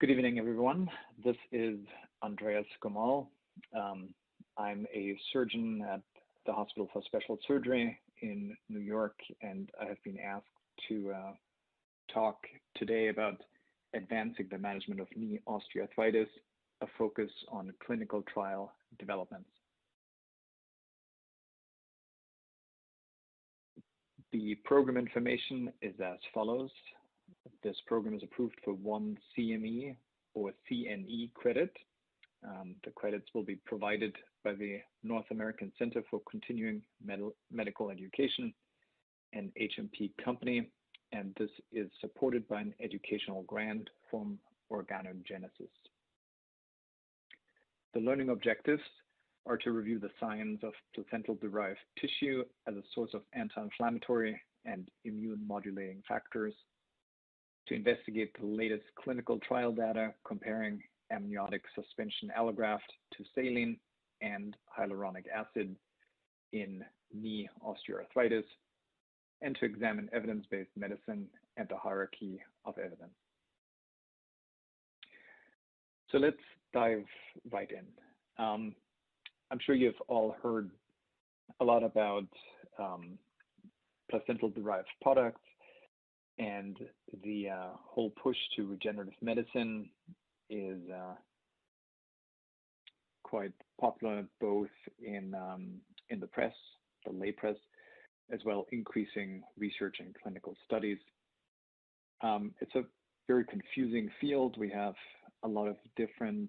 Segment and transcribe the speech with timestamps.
[0.00, 0.88] Good evening, everyone.
[1.24, 1.76] This is
[2.22, 3.26] Andreas Gomoll.
[3.76, 4.10] Um,
[4.56, 6.02] I'm a surgeon at
[6.46, 10.46] the Hospital for Special Surgery in New York, and I have been asked
[10.88, 11.32] to uh,
[12.14, 12.36] talk
[12.76, 13.42] today about
[13.92, 16.28] advancing the management of knee osteoarthritis,
[16.80, 18.70] a focus on clinical trial
[19.00, 19.50] developments.
[24.30, 26.70] The program information is as follows.
[27.62, 29.96] This program is approved for one CME
[30.34, 31.72] or CNE credit
[32.46, 37.20] um, the credits will be provided by the North American Center for Continuing Med
[37.50, 38.52] Medical Education,
[39.32, 40.70] an HMP company,
[41.12, 44.38] and this is supported by an educational grant from
[44.70, 45.72] Organogenesis.
[47.94, 48.82] The learning objectives
[49.46, 55.44] are to review the science of placental-derived tissue as a source of anti-inflammatory and immune
[55.46, 56.52] modulating factors,
[57.68, 63.78] to investigate the latest clinical trial data comparing amniotic suspension allograft to saline
[64.20, 65.76] and hyaluronic acid
[66.52, 68.44] in knee osteoarthritis,
[69.42, 73.12] and to examine evidence-based medicine and the hierarchy of evidence.
[76.10, 76.36] So let's
[76.72, 77.04] dive
[77.50, 78.44] right in.
[78.44, 78.74] Um,
[79.50, 80.70] I'm sure you've all heard
[81.60, 82.26] a lot about
[82.78, 83.18] um,
[84.10, 85.40] placental-derived products
[86.38, 86.76] and
[87.24, 89.90] the uh, whole push to regenerative medicine
[90.50, 91.14] is uh,
[93.22, 94.68] quite popular both
[95.04, 96.54] in um, in the press,
[97.04, 97.56] the lay press,
[98.32, 100.98] as well increasing research and clinical studies.
[102.22, 102.84] Um, it's a
[103.26, 104.56] very confusing field.
[104.58, 104.94] We have
[105.42, 106.48] a lot of different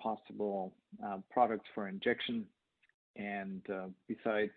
[0.00, 0.72] possible
[1.04, 2.46] uh, products for injection,
[3.16, 4.52] and uh, besides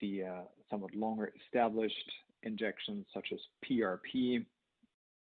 [0.00, 2.10] the uh, somewhat longer established
[2.42, 4.44] injections such as PRP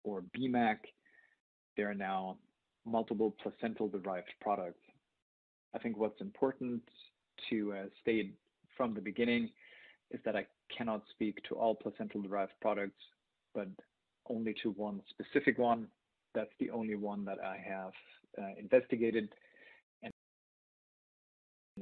[0.04, 0.78] or BMAC,
[1.76, 2.36] there are now
[2.86, 4.80] multiple placental-derived products.
[5.74, 6.82] I think what's important
[7.48, 8.34] to uh, state
[8.76, 9.50] from the beginning
[10.10, 10.46] is that I
[10.76, 13.02] cannot speak to all placental-derived products,
[13.54, 13.68] but
[14.28, 15.86] only to one specific one.
[16.34, 17.92] That's the only one that I have
[18.38, 19.28] uh, investigated,
[20.02, 20.12] and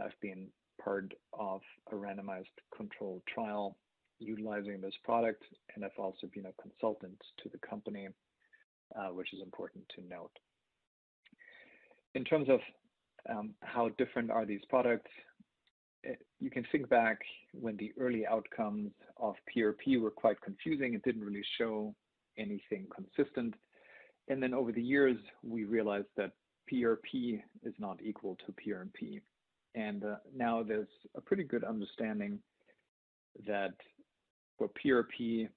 [0.02, 0.48] I've been
[0.82, 1.60] part of
[1.92, 3.76] a randomized controlled trial
[4.18, 5.42] utilizing this product,
[5.74, 8.08] and I've also been a consultant to the company
[8.96, 10.30] uh, which is important to note.
[12.14, 12.60] In terms of
[13.28, 15.10] um, how different are these products,
[16.06, 17.18] eh, you can think back
[17.52, 20.94] when the early outcomes of PRP were quite confusing.
[20.94, 21.94] It didn't really show
[22.38, 23.54] anything consistent.
[24.28, 26.32] And then over the years, we realized that
[26.72, 29.20] PRP is not equal to PRP.
[29.74, 32.38] And uh, now there's a pretty good understanding
[33.46, 33.74] that
[34.58, 35.48] for PRP,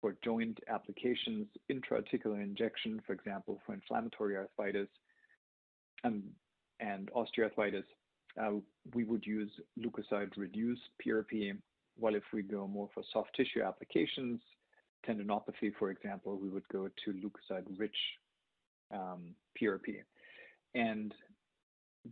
[0.00, 4.88] for joint applications, intra-articular injection, for example, for inflammatory arthritis
[6.04, 6.22] um,
[6.80, 7.84] and osteoarthritis,
[8.40, 8.50] uh,
[8.94, 11.56] we would use leukocyte-reduced PRP,
[11.96, 14.40] while if we go more for soft tissue applications,
[15.08, 17.96] tendinopathy, for example, we would go to leukocyte-rich
[18.92, 19.96] um, PRP.
[20.74, 21.14] And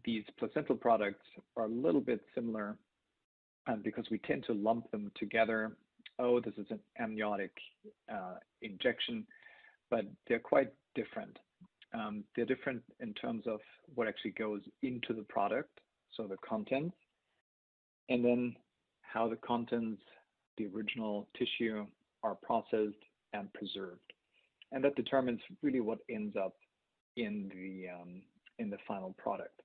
[0.05, 1.27] these placental products
[1.57, 2.77] are a little bit similar
[3.67, 5.77] um, because we tend to lump them together
[6.19, 7.53] oh, this is an amniotic
[8.13, 9.27] uh, injection,
[9.91, 11.39] but they're quite different.
[11.95, 13.61] Um, they're different in terms of
[13.95, 15.81] what actually goes into the product,
[16.17, 16.97] so the contents,
[18.09, 18.57] and then
[19.03, 20.03] how the contents,
[20.57, 21.87] the original tissue,
[22.23, 22.95] are processed
[23.33, 24.13] and preserved.
[24.71, 26.55] And that determines really what ends up
[27.17, 28.23] in the, um,
[28.59, 29.61] in the final product.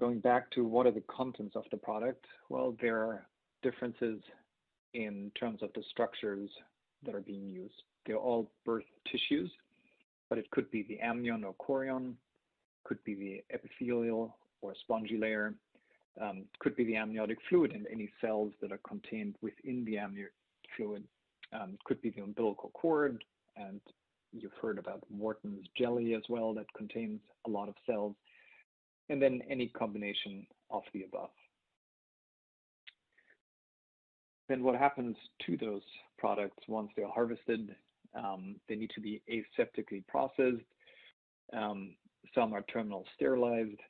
[0.00, 3.26] Going back to what are the contents of the product, well, there are
[3.62, 4.22] differences
[4.94, 6.48] in terms of the structures
[7.04, 7.74] that are being used.
[8.06, 9.50] They're all birth tissues,
[10.30, 12.14] but it could be the amnion or chorion,
[12.84, 15.54] could be the epithelial or spongy layer,
[16.18, 20.32] um, could be the amniotic fluid and any cells that are contained within the amniotic
[20.78, 21.04] fluid,
[21.52, 23.22] um, could be the umbilical cord,
[23.56, 23.82] and
[24.32, 28.16] you've heard about Wharton's jelly as well that contains a lot of cells,
[29.10, 31.30] and then any combination of the above
[34.50, 35.16] then what happens
[35.46, 35.82] to those
[36.18, 37.74] products once they're harvested?
[38.16, 40.64] Um, they need to be aseptically processed.
[41.56, 41.94] Um,
[42.34, 43.80] some are terminal sterilized,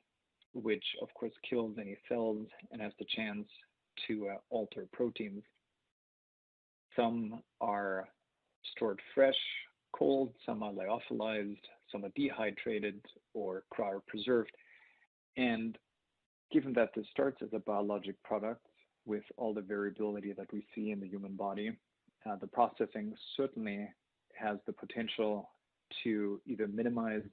[0.53, 3.47] which of course kills any cells and has the chance
[4.07, 5.43] to uh, alter proteins.
[6.95, 8.07] Some are
[8.75, 9.33] stored fresh,
[9.93, 13.01] cold, some are lyophilized, some are dehydrated
[13.33, 14.53] or cryopreserved.
[15.37, 15.77] And
[16.51, 18.65] given that this starts as a biologic product,
[19.05, 21.71] with all the variability that we see in the human body.
[22.29, 23.87] Uh, the processing certainly
[24.35, 25.49] has the potential
[26.03, 27.23] to either minimize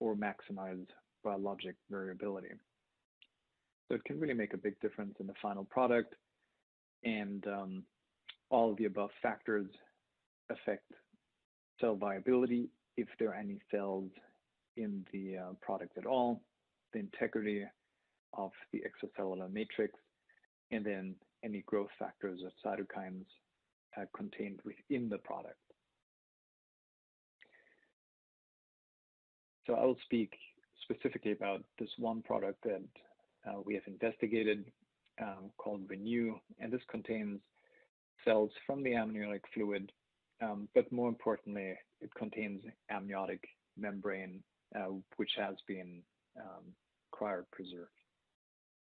[0.00, 0.86] or maximize
[1.24, 2.50] biologic variability.
[3.88, 6.14] So it can really make a big difference in the final product.
[7.04, 7.82] And um,
[8.50, 9.66] all of the above factors
[10.50, 10.92] affect
[11.80, 14.10] cell viability if there are any cells
[14.76, 16.42] in the uh, product at all,
[16.92, 17.64] the integrity
[18.36, 19.94] of the extracellular matrix,
[20.70, 21.14] and then
[21.44, 23.24] any growth factors or cytokines
[23.96, 25.56] uh, contained within the product.
[29.66, 30.32] So I will speak
[30.82, 32.82] specifically about this one product that
[33.46, 34.64] uh, we have investigated
[35.20, 37.40] um, called ReNu, and this contains
[38.24, 39.92] cells from the amniotic fluid,
[40.42, 43.42] um, but more importantly, it contains amniotic
[43.76, 44.42] membrane,
[44.76, 46.02] uh, which has been
[46.40, 46.64] um,
[47.14, 47.86] cryopreserved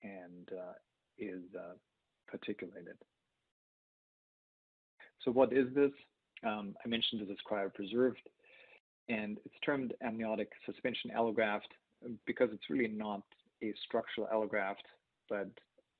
[0.03, 0.73] and uh,
[1.17, 1.73] is uh,
[2.29, 2.97] particulated.
[5.23, 5.91] So what is this?
[6.45, 8.15] Um, I mentioned this is cryopreserved,
[9.09, 11.71] and it's termed amniotic suspension allograft
[12.25, 13.23] because it's really not
[13.63, 14.85] a structural allograft,
[15.29, 15.49] but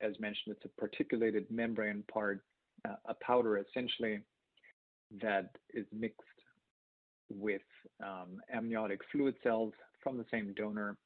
[0.00, 2.40] as mentioned, it's a particulated membrane part,
[2.88, 4.20] uh, a powder essentially
[5.20, 6.20] that is mixed
[7.30, 7.62] with
[8.02, 9.72] um, amniotic fluid cells
[10.02, 10.96] from the same donor.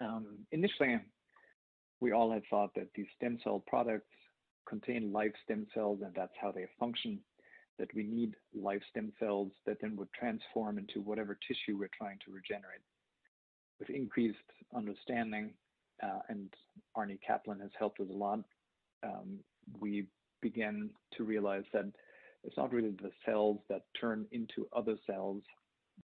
[0.00, 0.98] Um, initially,
[2.00, 4.10] we all had thought that these stem cell products
[4.68, 7.20] contain live stem cells and that's how they function,
[7.78, 12.18] that we need live stem cells that then would transform into whatever tissue we're trying
[12.24, 12.80] to regenerate.
[13.78, 14.38] With increased
[14.74, 15.52] understanding,
[16.02, 16.52] uh, and
[16.96, 18.40] Arnie Caplan has helped us a lot,
[19.02, 19.38] um,
[19.80, 20.06] we
[20.42, 21.86] began to realize that
[22.44, 25.42] it's not really the cells that turn into other cells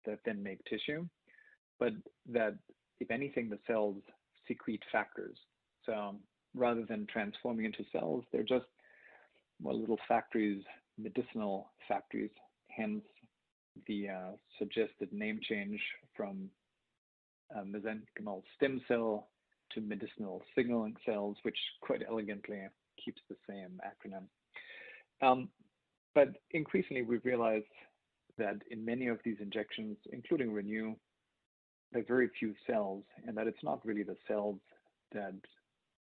[0.06, 1.06] that then make tissue,
[1.80, 1.94] but
[2.28, 2.56] that
[3.02, 3.98] if anything, the cells
[4.48, 5.38] secrete factors.
[5.86, 6.20] So um,
[6.56, 8.66] rather than transforming into cells, they're just
[9.62, 10.64] well, little factories,
[10.98, 12.32] medicinal factories,
[12.70, 13.04] hence
[13.88, 15.80] the uh, suggested name change
[16.16, 16.50] from
[17.56, 19.28] uh, mesenchymal stem cell
[19.74, 22.60] to medicinal signaling cells, which quite elegantly
[23.04, 24.26] keeps the same acronym.
[25.26, 25.50] Um,
[26.14, 27.66] but increasingly, we've realized
[28.38, 30.96] that in many of these injections, including ReNu,
[31.92, 34.60] there very few cells, and that it's not really the cells
[35.12, 35.36] that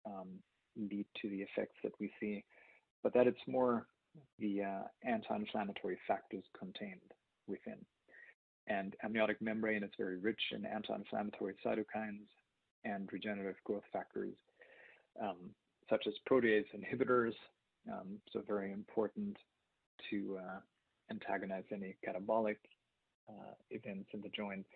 [0.07, 0.29] um,
[0.77, 2.45] lead to the effects that we see,
[3.03, 3.87] but that it's more
[4.39, 7.13] the uh, anti-inflammatory factors contained
[7.47, 7.79] within.
[8.67, 12.27] And amniotic membrane is very rich in anti-inflammatory cytokines
[12.85, 14.35] and regenerative growth factors,
[15.23, 15.51] um,
[15.89, 17.33] such as protease inhibitors,
[17.91, 19.37] um, so very important
[20.11, 20.59] to uh,
[21.11, 22.57] antagonize any catabolic
[23.29, 24.67] uh, events in the joint.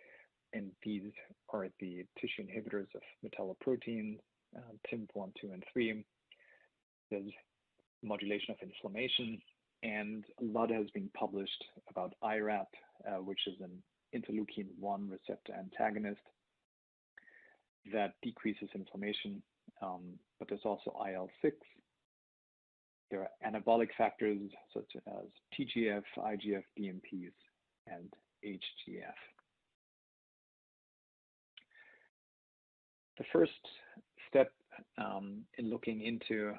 [0.54, 1.12] And these
[1.50, 4.18] are the tissue inhibitors of metalloprotein,
[4.56, 4.60] uh,
[4.92, 6.04] TIMP1, 2, and 3.
[7.10, 7.30] There's
[8.02, 9.40] modulation of inflammation,
[9.82, 12.66] and a lot has been published about IRAP,
[13.06, 13.82] uh, which is an
[14.14, 16.20] interleukin 1 receptor antagonist
[17.92, 19.42] that decreases inflammation.
[19.80, 21.56] Um, but there's also IL 6.
[23.10, 24.38] There are anabolic factors
[24.72, 25.26] such as
[25.58, 27.32] TGF, IGF, BMPs,
[27.86, 28.12] and
[28.44, 29.18] HGF.
[33.18, 33.52] The first
[34.28, 34.52] step
[34.98, 36.54] um, in looking into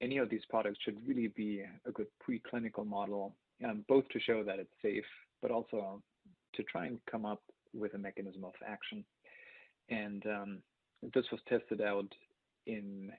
[0.00, 3.34] any of these products should really be a good preclinical model,
[3.64, 5.04] um, both to show that it's safe,
[5.40, 6.02] but also
[6.54, 9.04] to try and come up with a mechanism of action.
[9.88, 10.58] And um,
[11.14, 12.12] this was tested out
[12.66, 13.10] in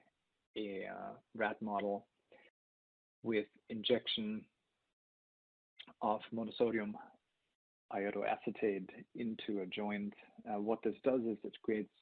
[0.56, 2.06] a uh, rat model
[3.22, 4.44] with injection
[6.02, 6.92] of monosodium
[7.92, 10.12] iodoacetate into a joint.
[10.48, 11.92] Uh, what this does is it creates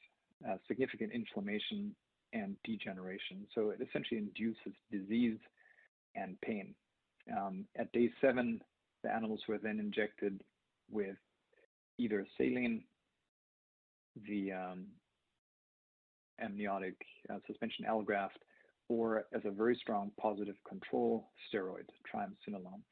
[0.48, 1.94] uh, significant inflammation
[2.32, 3.46] and degeneration.
[3.54, 5.38] So it essentially induces disease
[6.16, 6.74] and pain.
[7.36, 8.60] Um, at day seven,
[9.02, 10.42] the animals were then injected
[10.90, 11.16] with
[11.98, 12.82] either saline,
[14.28, 14.86] the um,
[16.40, 16.94] amniotic
[17.30, 18.40] uh, suspension allograft,
[18.88, 22.82] or as a very strong positive control steroid, triamcinolone.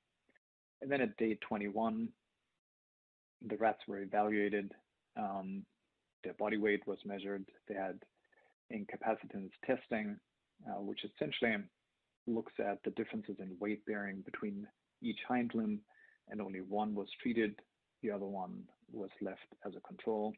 [0.83, 2.09] And then at day 21,
[3.49, 4.73] the rats were evaluated.
[5.16, 5.64] Um,
[6.25, 7.45] their body weight was measured.
[7.69, 7.99] They had
[8.73, 10.17] incapacitance testing,
[10.69, 11.57] uh, which essentially
[12.27, 14.67] looks at the differences in weight bearing between
[15.03, 15.81] each hind limb,
[16.29, 17.55] and only one was treated.
[18.03, 18.62] The other one
[18.93, 20.33] was left as a control.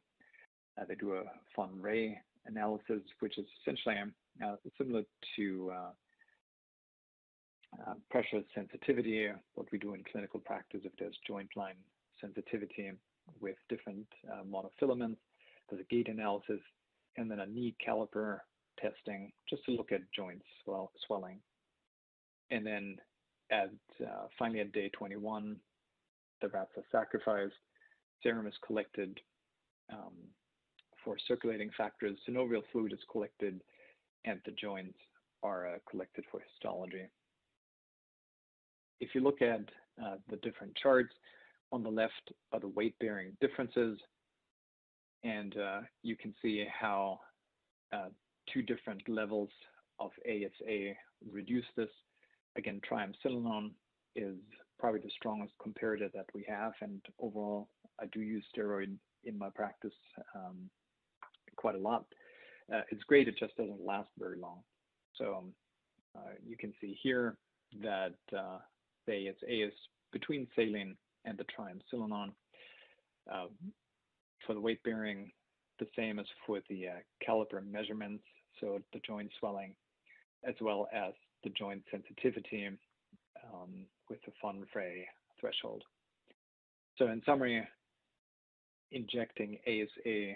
[0.81, 1.23] Uh, they do a
[1.55, 3.97] von Frey analysis, which is essentially
[4.45, 5.03] uh, similar
[5.37, 5.91] to uh,
[7.87, 11.77] uh, pressure sensitivity, what we do in clinical practice if there's joint line
[12.21, 12.93] sensitivity
[13.41, 15.17] with different uh, monofilaments.
[15.73, 16.61] There's a gait analysis
[17.17, 18.41] and then a knee caliper
[18.79, 21.39] testing just to look at joint swell, swelling.
[22.51, 22.97] And then
[23.51, 23.71] at
[24.03, 25.57] uh, finally at day 21,
[26.43, 27.55] the rats are sacrificed,
[28.23, 29.19] serum is collected
[29.91, 30.13] um,
[31.03, 33.63] for circulating factors, synovial fluid is collected,
[34.27, 34.99] and the joints
[35.43, 37.07] are uh, collected for histology.
[39.01, 39.63] If you look at
[40.05, 41.15] uh, the different charts,
[41.73, 43.99] on the left are the weight-bearing differences,
[45.25, 47.21] and uh, you can see how
[47.93, 48.09] uh,
[48.53, 49.51] two different levels
[50.01, 50.93] of ASA
[51.31, 51.89] reduce this.
[52.57, 53.71] Again, triamcinolone
[54.17, 54.37] is
[54.79, 57.69] probably the strongest comparator that we have, and overall,
[58.01, 59.95] I do use steroid in my practice
[60.35, 60.69] um,
[61.57, 62.05] quite a lot.
[62.73, 64.61] Uh, it's great, it just doesn't last very long.
[65.15, 65.53] So um,
[66.47, 67.37] you can see here
[67.83, 69.73] that the ASA is
[70.13, 72.33] between saline and the triamcinolone.
[74.47, 75.31] For the weight bearing,
[75.79, 76.93] the same as for the uh,
[77.27, 78.25] caliper measurements,
[78.61, 79.75] so the joint swelling,
[80.45, 81.13] as well as
[81.45, 82.69] the joint sensitivity
[83.53, 85.07] um, with the von Frey
[85.41, 85.83] threshold.
[86.99, 87.67] So in summary,
[88.91, 90.35] injecting ASA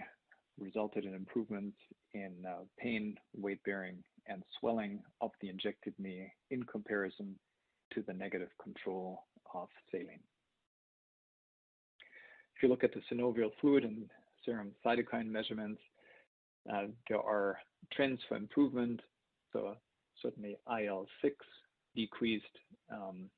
[0.58, 1.76] resulted in improvements
[2.14, 7.36] in uh, pain, weight bearing, and swelling of the injected knee in comparison
[7.92, 10.20] to the negative control of saline.
[12.56, 14.08] If you look at the synovial fluid and
[14.44, 15.80] serum cytokine measurements,
[16.72, 17.58] uh, there are
[17.92, 19.00] trends for improvement.
[19.52, 19.76] So
[20.22, 21.32] certainly IL-6
[21.94, 22.44] decreased
[22.90, 23.28] um,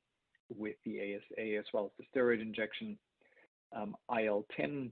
[0.55, 2.97] with the ASA as well as the steroid injection.
[3.75, 4.89] Um, IL-10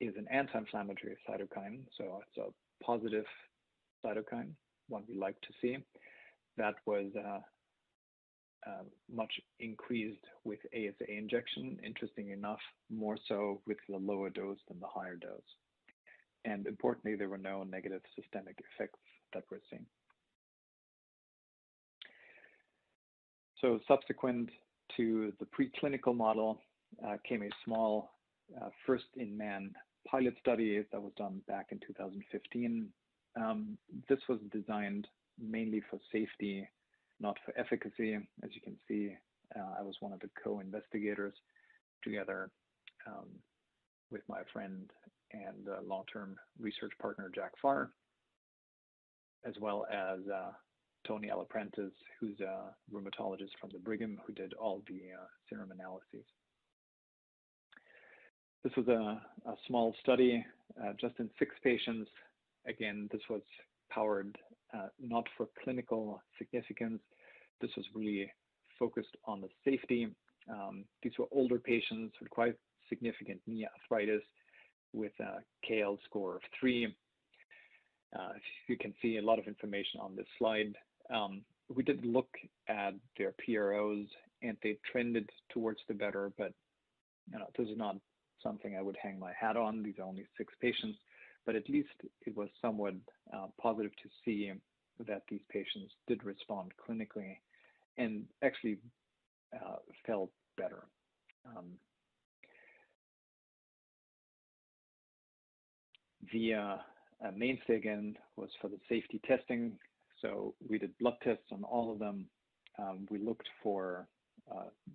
[0.00, 3.24] is an anti-inflammatory cytokine, so it's a positive
[4.04, 4.50] cytokine,
[4.88, 5.78] one we like to see.
[6.56, 7.40] That was uh,
[9.12, 14.86] much increased with ASA injection, interesting enough, more so with the lower dose than the
[14.86, 15.40] higher dose.
[16.44, 18.98] And importantly, there were no negative systemic effects
[19.34, 19.86] that we're seeing.
[23.60, 24.50] So subsequent
[24.96, 26.60] to the preclinical model
[27.04, 28.10] uh, came a small
[28.60, 29.74] uh, first-in-man
[30.06, 32.88] pilot study that was done back in 2015.
[33.40, 33.76] Um,
[34.08, 35.08] this was designed
[35.38, 36.68] mainly for safety,
[37.20, 38.14] not for efficacy.
[38.42, 39.14] As you can see,
[39.54, 41.34] uh, I was one of the co-investigators
[42.02, 42.50] together
[43.06, 43.28] um,
[44.10, 44.90] with my friend
[45.32, 47.90] and uh, long-term research partner Jack Farr,
[49.46, 50.50] as well as uh,
[51.06, 55.00] Tony Aliprantis, who's a rheumatologist from the Brigham who did all the
[55.48, 56.26] serum analyses.
[58.64, 59.20] This was a,
[59.68, 60.44] small study,
[61.00, 62.10] just in six patients.
[62.66, 63.42] Again, this was
[63.90, 64.36] powered
[65.00, 67.00] not for clinical significance.
[67.60, 68.30] This was really
[68.78, 70.08] focused on the safety.
[70.50, 72.54] Um, these were older patients with quite
[72.88, 74.22] significant knee arthritis
[74.92, 76.94] with a KL score of three.
[78.16, 78.32] Uh,
[78.68, 80.74] you can see a lot of information on this slide.
[81.12, 81.42] Um,
[81.74, 82.28] we did look
[82.68, 84.06] at their PROs
[84.42, 86.52] and they trended towards the better, but
[87.30, 87.96] you know, this is not
[88.42, 89.82] something I would hang my hat on.
[89.82, 90.98] These are only six patients,
[91.46, 91.88] but at least
[92.26, 92.94] it was somewhat
[93.32, 94.52] uh, positive to see
[95.06, 97.36] that these patients did respond clinically
[97.96, 98.78] and actually
[99.54, 100.84] uh, felt better.
[101.46, 101.66] Um,
[106.32, 106.76] the uh,
[107.36, 109.72] mainstay again was for the safety testing.
[110.20, 112.26] So we did blood tests on all of them.
[112.78, 114.08] Um, we looked for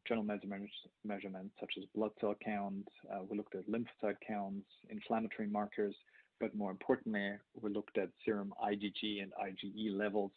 [0.08, 2.88] general measurements, such as blood cell count.
[3.30, 5.96] We looked at lymphocyte counts, inflammatory markers,
[6.42, 10.32] but more importantly, we looked at serum IgG and IgE levels,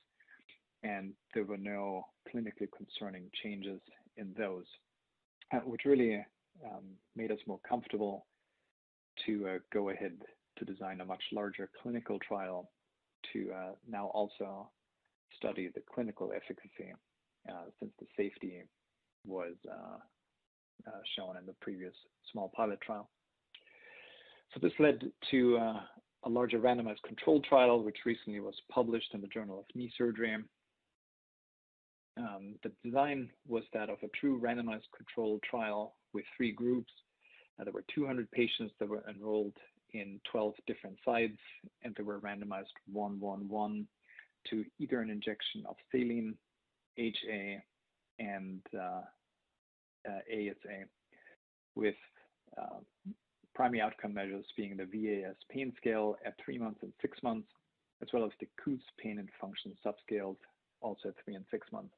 [0.83, 3.81] and there were no clinically concerning changes
[4.19, 4.67] in those,
[5.53, 6.25] uh, which really
[6.65, 6.85] um,
[7.17, 8.27] made us more comfortable
[9.25, 10.13] to uh, go ahead
[10.59, 12.71] to design a much larger clinical trial
[13.33, 14.69] to uh, now also
[15.37, 16.93] study the clinical efficacy
[17.81, 18.63] since the safety
[19.27, 19.55] was
[21.17, 21.95] shown in the previous
[22.31, 23.09] small pilot trial.
[24.55, 25.81] So this led to uh,
[26.23, 30.37] a larger randomized controlled trial, which recently was published in the Journal of Knee Surgery.
[32.17, 36.93] Um, the design was that of a true randomized controlled trial with three groups.
[37.59, 39.57] Uh, there were 200 patients that were enrolled
[39.93, 41.39] in 12 different sites,
[41.83, 43.87] and they were randomized 1 1 1
[44.51, 46.35] to either an injection of saline,
[46.97, 47.61] HA,
[48.21, 49.03] and uh,
[50.09, 50.85] uh, ASA,
[51.75, 51.97] with
[52.57, 52.79] uh,
[53.55, 57.49] primary outcome measures being the VAS pain scale at three months and six months,
[58.03, 60.37] as well as the KOOS pain and function subscales
[60.81, 61.95] also at three and six months.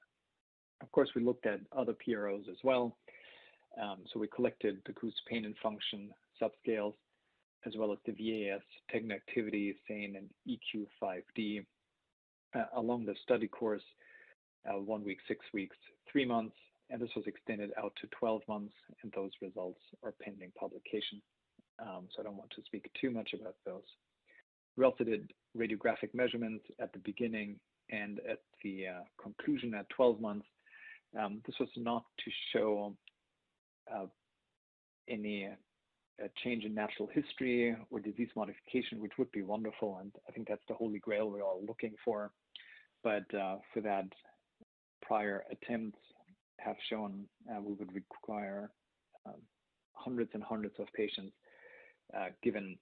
[0.82, 2.96] Of course, we looked at other PROs as well.
[3.80, 6.10] Um, so we collected the KOOS pain and function
[6.40, 6.94] subscales,
[7.66, 11.64] as well as the VAS Tegner activity, SANE, and EQ5D
[12.54, 13.82] uh, along the study course,
[14.68, 15.76] uh, one week, six weeks,
[16.10, 16.56] three months,
[16.90, 21.20] and this was extended out to 12 months, and those results are pending publication.
[21.78, 23.83] Um, so I don't want to speak too much about those.
[24.76, 27.59] We also did radiographic measurements at the beginning
[27.90, 30.47] and at the uh, conclusion at 12 months.
[31.18, 32.95] Um, this was not to show
[33.92, 34.06] uh,
[35.09, 35.49] any
[36.23, 40.49] uh, change in natural history or disease modification, which would be wonderful, and I think
[40.49, 42.33] that's the holy grail we're all looking for.
[43.04, 44.06] But uh, for that,
[45.02, 45.99] prior attempts
[46.59, 48.71] have shown uh, we would require
[49.26, 49.40] um,
[49.92, 51.33] hundreds and hundreds of patients,
[52.42, 52.78] given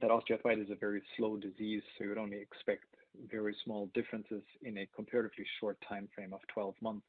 [0.00, 2.84] that osteoarthritis is a very slow disease, so you would only expect
[3.30, 7.06] very small differences in a comparatively short time frame of 12 months.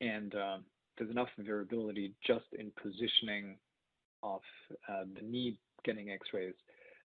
[0.00, 0.58] And uh,
[0.98, 3.56] there's enough variability just in positioning
[4.22, 4.40] of
[4.88, 6.54] uh, the knee getting x-rays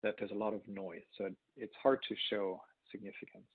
[0.03, 1.01] that there's a lot of noise.
[1.17, 3.45] So it's hard to show significance.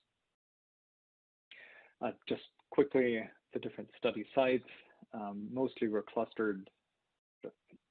[2.03, 3.21] Uh, just quickly,
[3.53, 4.69] the different study sites,
[5.15, 6.69] um, mostly were clustered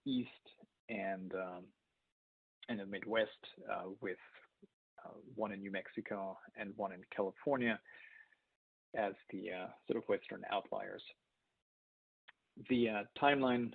[0.05, 0.29] east
[0.89, 1.33] and
[2.69, 3.29] in the Midwest
[3.71, 4.17] uh, with
[5.05, 7.79] uh, one in New Mexico and one in California
[8.97, 11.03] as the uh, sort of western outliers.
[12.69, 12.87] The
[13.21, 13.71] timeline,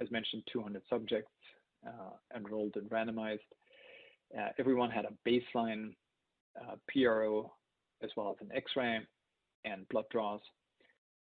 [0.00, 1.30] as mentioned, 200 subjects
[2.34, 3.38] enrolled and randomized.
[4.58, 5.90] Everyone had a baseline
[6.90, 7.52] PRO
[8.02, 9.00] as well as an X-ray
[9.64, 10.40] and blood draws.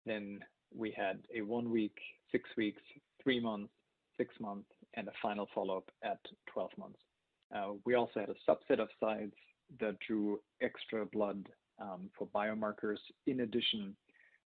[0.07, 0.41] Then
[0.75, 1.97] we had a one week,
[2.31, 2.83] six weeks,
[3.23, 3.73] three months,
[4.17, 6.19] six months, and a final follow-up at
[6.53, 6.99] 12 months.
[7.55, 9.37] Uh, we also had a subset of sites
[9.81, 11.49] that drew extra blood
[11.81, 13.97] um, for biomarkers in addition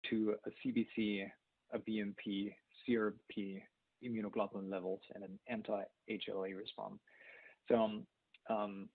[0.10, 1.26] to a CBC,
[1.74, 2.54] a BMP,
[2.88, 3.62] CRP,
[4.04, 7.00] immunoglobulin levels, and an anti-HLA response.
[7.68, 8.08] So um,
[8.50, 8.90] um,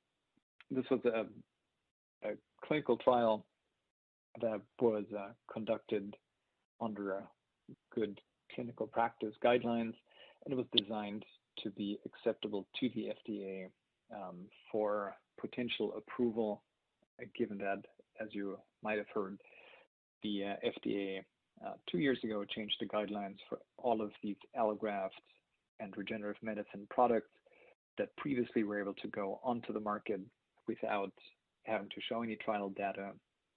[0.71, 1.27] this was a,
[2.65, 3.45] clinical trial
[4.41, 6.17] that was uh, conducted
[6.81, 7.23] under
[7.95, 8.19] good
[8.55, 9.93] clinical practice guidelines,
[10.45, 11.25] and it was designed
[11.63, 13.67] to be acceptable to the FDA
[14.15, 16.63] um, for potential approval,
[17.21, 17.83] uh, given that,
[18.21, 19.39] as you might have heard,
[20.23, 21.21] the uh, FDA
[21.65, 25.11] uh, two years ago changed the guidelines for all of these allografts
[25.81, 27.31] and regenerative medicine products
[27.99, 30.21] that previously were able to go onto the market
[30.67, 31.13] without
[31.65, 33.11] having to show any trial data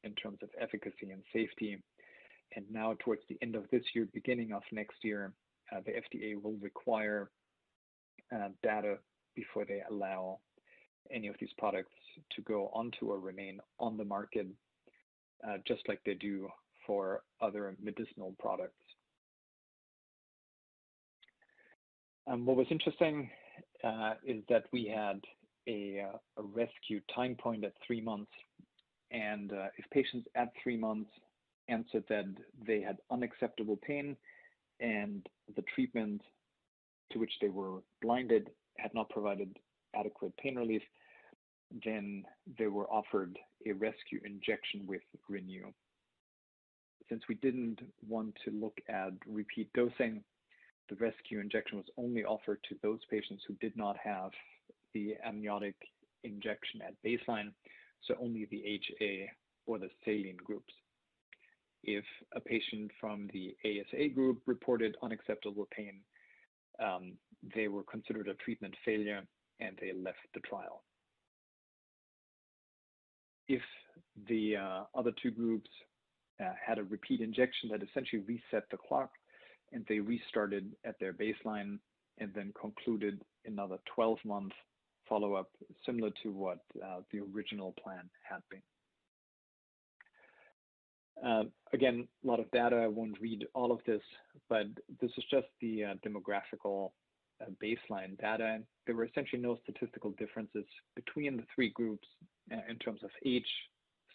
[0.04, 1.78] in terms of efficacy and safety.
[2.56, 5.34] And now, towards the end of this year, beginning of next year,
[5.86, 7.30] the FDA will require
[8.34, 8.98] uh, data
[9.36, 10.40] before they allow
[11.12, 11.92] any of these products
[12.36, 14.48] to go onto or remain on the market,
[15.48, 16.50] uh, just like they do
[16.86, 18.74] for other medicinal products.
[22.26, 23.30] Um, what was interesting
[23.84, 25.22] uh, is that we had
[25.68, 28.32] a, uh, rescue time point at three months
[29.12, 31.10] and uh, if patients at three months
[31.70, 32.26] answered that
[32.66, 34.16] they had unacceptable pain
[34.80, 36.22] and the treatment
[37.12, 39.58] to which they were blinded had not provided
[39.96, 40.82] adequate pain relief,
[41.84, 42.24] then
[42.58, 45.74] they were offered a rescue injection with ReNu.
[47.10, 50.24] Since we didn't want to look at repeat dosing,
[50.90, 54.32] the rescue injection was only offered to those patients who did not have
[54.94, 55.76] the amniotic
[56.24, 57.52] injection at baseline
[58.02, 59.30] so only the HA
[59.66, 60.74] or the saline groups.
[61.84, 62.04] If
[62.36, 66.02] a patient from the ASA group reported unacceptable pain,
[66.84, 67.13] um,
[67.56, 69.22] they were considered a treatment failure
[69.60, 70.84] and they left the trial.
[73.48, 73.62] If
[74.28, 75.70] the uh, other two groups
[76.40, 79.12] uh, had a repeat injection that essentially reset the clock
[79.72, 81.80] and they restarted at their baseline
[82.20, 84.54] and then concluded another 12 month
[85.08, 85.50] follow-up
[85.86, 88.62] similar to what uh, the original plan had been.
[91.26, 94.02] Uh, again, a lot of data, I won't read all of this,
[94.50, 94.68] but
[95.02, 96.92] this is just the uh, demographical
[97.42, 98.60] uh, baseline data.
[98.86, 102.08] There were essentially no statistical differences between the three groups
[102.52, 103.48] uh, in terms of age,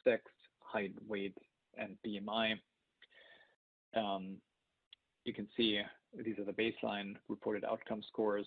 [0.05, 0.23] sex,
[0.61, 1.37] height, weight,
[1.77, 2.55] and BMI.
[3.97, 4.37] Um,
[5.25, 5.81] you can see
[6.25, 8.47] these are the baseline reported outcome scores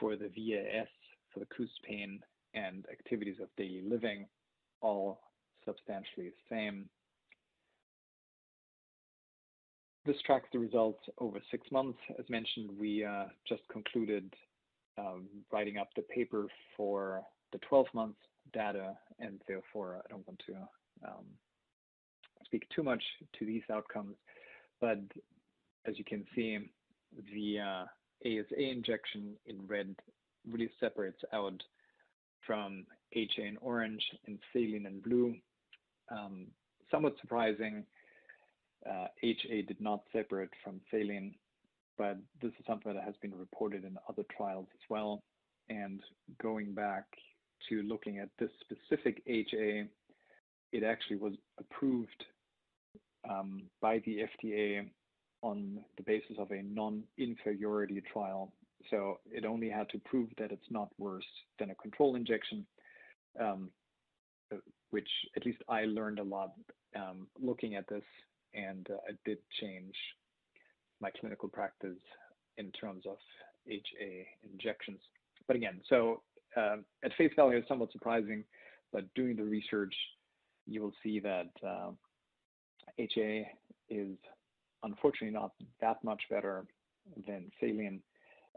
[0.00, 0.88] for the VAS
[1.32, 2.20] for the KOOS pain
[2.54, 4.26] and activities of daily living,
[4.80, 5.20] all
[5.64, 6.88] substantially the same.
[10.04, 11.98] This tracks the results over six months.
[12.18, 14.34] As mentioned, we uh, just concluded
[14.98, 18.18] um, writing up the paper for the 12 months
[18.52, 20.54] data, and therefore I don't want to
[21.08, 21.24] um,
[22.44, 23.02] speak too much
[23.38, 24.16] to these outcomes.
[24.80, 24.98] But
[25.86, 26.58] as you can see,
[27.32, 27.84] the uh,
[28.26, 29.94] ASA injection in red
[30.50, 31.62] really separates out
[32.44, 35.36] from HA in orange and saline in blue.
[36.10, 36.46] Um,
[36.90, 37.91] somewhat surprising, uh,
[39.22, 41.34] HA did not separate from saline,
[41.98, 45.20] but this is something that has been reported in other trials as well.
[45.68, 46.00] And
[46.40, 47.04] going back
[47.68, 49.86] to looking at this specific HA,
[50.72, 52.24] it actually was approved
[53.28, 54.88] um, by the FDA
[55.42, 58.52] on the basis of a non-inferiority trial.
[58.90, 61.26] So it only had to prove that it's not worse
[61.58, 62.66] than a control injection,
[63.40, 63.70] um,
[64.90, 66.52] which at least I learned a lot
[66.96, 68.02] um, looking at this,
[68.54, 69.94] and uh, it did change
[71.00, 71.98] my clinical practice
[72.58, 73.16] in terms of
[73.68, 75.00] HA injections.
[75.46, 76.22] But again, so
[76.56, 78.44] um, at face value, it's somewhat surprising,
[78.92, 79.94] but doing the research,
[80.66, 81.90] you will see that uh,
[82.98, 83.48] HA
[83.88, 84.16] is
[84.82, 86.64] unfortunately not that much better
[87.26, 88.00] than saline,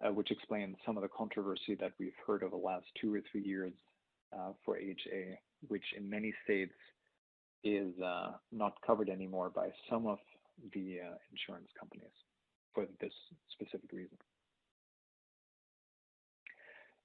[0.06, 3.22] uh, which explains some of the controversy that we've heard over the last two or
[3.32, 3.74] three years
[4.34, 6.74] uh, for HA, which in many states
[7.64, 10.20] is uh, not covered anymore by some of
[10.74, 12.14] the uh, insurance companies
[12.74, 13.14] for this
[13.52, 14.18] specific reason.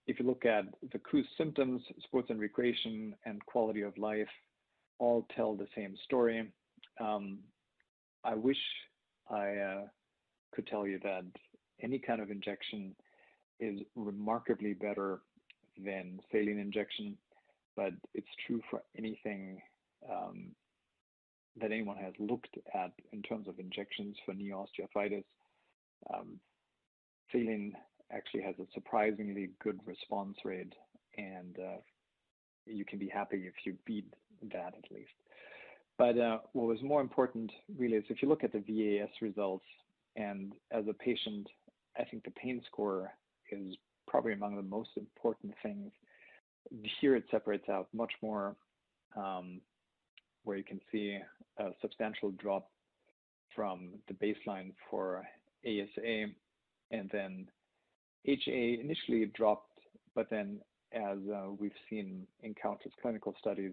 [0.07, 4.29] If you look at the KOOS symptoms, sports and recreation, and quality of life
[4.99, 6.47] all tell the same story.
[7.01, 7.39] Um,
[8.23, 8.59] I wish
[9.31, 9.83] I uh,
[10.55, 11.25] could tell you that
[11.83, 12.95] any kind of injection
[13.59, 15.21] is remarkably better
[15.83, 17.17] than saline injection,
[17.77, 19.61] but it's true for anything
[21.61, 25.25] that anyone has looked at in terms of injections for knee osteoarthritis.
[26.13, 26.41] Um,
[27.31, 27.75] saline
[28.13, 30.73] actually has a surprisingly good response rate,
[31.17, 31.79] and uh,
[32.67, 34.07] you can be happy if you beat
[34.53, 35.11] that at least.
[35.99, 39.67] But uh, what was more important really is if you look at the VAS results,
[40.17, 41.47] and as a patient,
[41.99, 43.13] I think the pain score
[43.53, 43.77] is
[44.09, 45.93] probably among the most important things.
[47.01, 48.57] Here it separates out much more,
[49.17, 49.61] um,
[50.45, 51.19] where you can see
[51.59, 52.69] a substantial drop
[53.55, 55.25] from the baseline for
[55.67, 56.27] ASA,
[56.91, 57.47] and then
[58.25, 59.81] HA initially dropped,
[60.15, 60.61] but then
[60.93, 63.73] as uh, we've seen in countless clinical studies,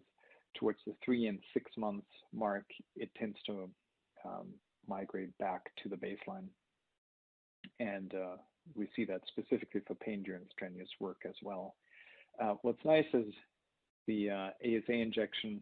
[0.55, 3.69] towards the three and six months mark, it tends to
[4.25, 4.47] um,
[4.87, 6.47] migrate back to the baseline.
[7.79, 8.37] And uh,
[8.75, 11.75] we see that specifically for pain during strenuous work as well.
[12.41, 13.33] Uh, what's nice is
[14.07, 15.61] the ASA injection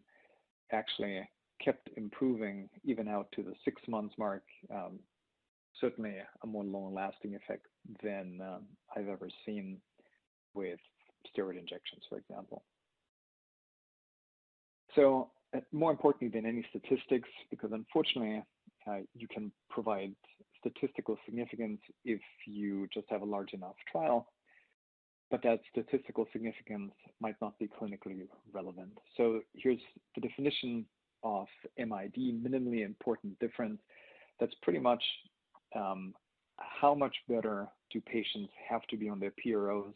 [0.72, 1.28] actually
[1.64, 4.42] kept improving even out to the six months mark.
[4.72, 4.98] Um,
[5.80, 7.66] certainly a more long lasting effect
[8.02, 8.64] than um,
[8.96, 9.78] I've ever seen
[10.54, 10.78] with
[11.26, 12.64] steroid injections, for example.
[14.94, 18.42] So uh, more importantly than any statistics, because unfortunately
[18.86, 20.14] uh, you can provide
[20.58, 24.28] statistical significance if you just have a large enough trial,
[25.30, 28.90] but that statistical significance might not be clinically relevant.
[29.16, 29.80] So here's
[30.14, 30.86] the definition
[31.22, 31.46] of
[31.78, 33.80] MID, minimally important difference.
[34.38, 35.02] That's pretty much
[35.74, 36.14] um,
[36.58, 39.94] how much better do patients have to be on their PROs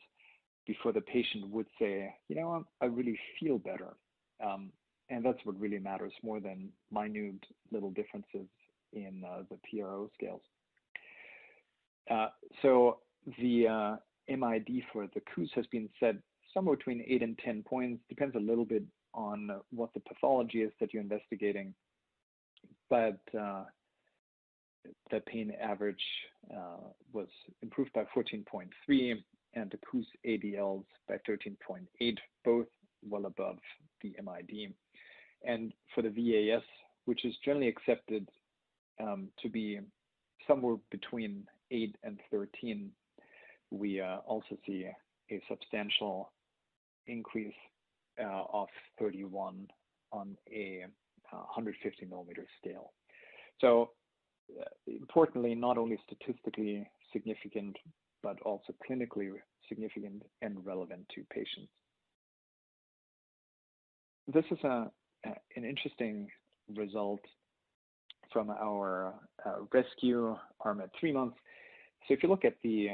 [0.67, 3.95] before the patient would say, you know, I really feel better.
[4.45, 4.71] Um,
[5.09, 8.47] and that's what really matters more than minute little differences
[8.93, 10.43] in uh, the PRO scales.
[12.11, 12.29] Uh,
[12.63, 12.99] so
[13.39, 13.97] the uh,
[14.31, 16.17] MID for the KOOS has been set
[16.55, 18.83] somewhere between 8 and 10 points, depends a little bit
[19.15, 21.75] on what the pathology is that you're investigating.
[22.89, 23.65] But uh,
[25.11, 26.03] the pain average
[26.53, 27.29] uh, was
[27.63, 29.23] improved by 14.3
[29.55, 32.67] and the KOOS ADLs by 13.8, both
[33.09, 33.59] well above
[34.03, 34.73] the MID.
[35.45, 36.63] And for the VAS,
[37.07, 38.29] which is generally accepted
[39.01, 39.81] um, to be
[40.47, 42.91] somewhere between 8 and 13,
[43.71, 44.87] we uh, also see
[45.31, 46.33] a substantial
[47.07, 47.55] increase
[48.21, 49.67] uh, of 31
[50.13, 50.85] on a
[51.33, 52.93] uh, 150 millimeter scale.
[53.61, 53.91] So
[54.61, 57.77] uh, importantly, not only statistically significant,
[58.23, 59.31] but also clinically
[59.69, 61.71] significant and relevant to patients.
[64.33, 64.91] This is a,
[65.25, 66.29] an interesting
[66.77, 67.21] result
[68.33, 71.37] from our uh, rescue arm at three months.
[72.07, 72.91] So if you look at the,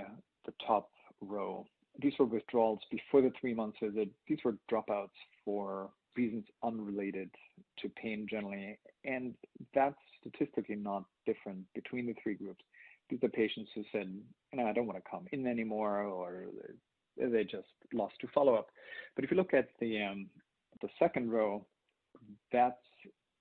[0.46, 1.66] the top row,
[2.00, 4.08] these were withdrawals before the three months visit.
[4.28, 5.08] These were dropouts
[5.44, 7.30] for reasons unrelated
[7.78, 9.34] to pain generally, and
[9.74, 12.64] that's statistically not different between the three groups.
[13.08, 14.12] These are patients who said,
[14.52, 16.46] "No, I don't want to come in anymore, or
[17.16, 18.68] they just lost to follow-up.
[19.14, 20.26] But if you look at the um,
[20.80, 21.64] the second row,
[22.52, 22.76] that's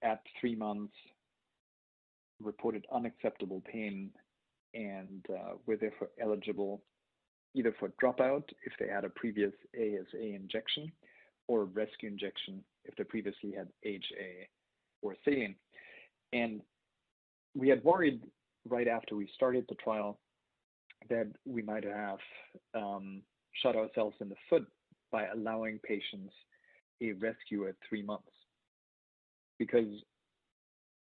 [0.03, 0.93] at three months
[2.41, 4.11] reported unacceptable pain
[4.73, 6.81] and uh, were therefore eligible
[7.55, 10.91] either for dropout if they had a previous ASA injection
[11.47, 14.47] or rescue injection if they previously had HA
[15.01, 15.55] or saline.
[16.33, 16.61] And
[17.55, 18.21] we had worried
[18.67, 20.19] right after we started the trial
[21.09, 22.17] that we might have
[22.73, 23.21] um,
[23.63, 24.65] shot ourselves in the foot
[25.11, 26.33] by allowing patients
[27.01, 28.31] a rescue at three months.
[29.57, 29.87] Because,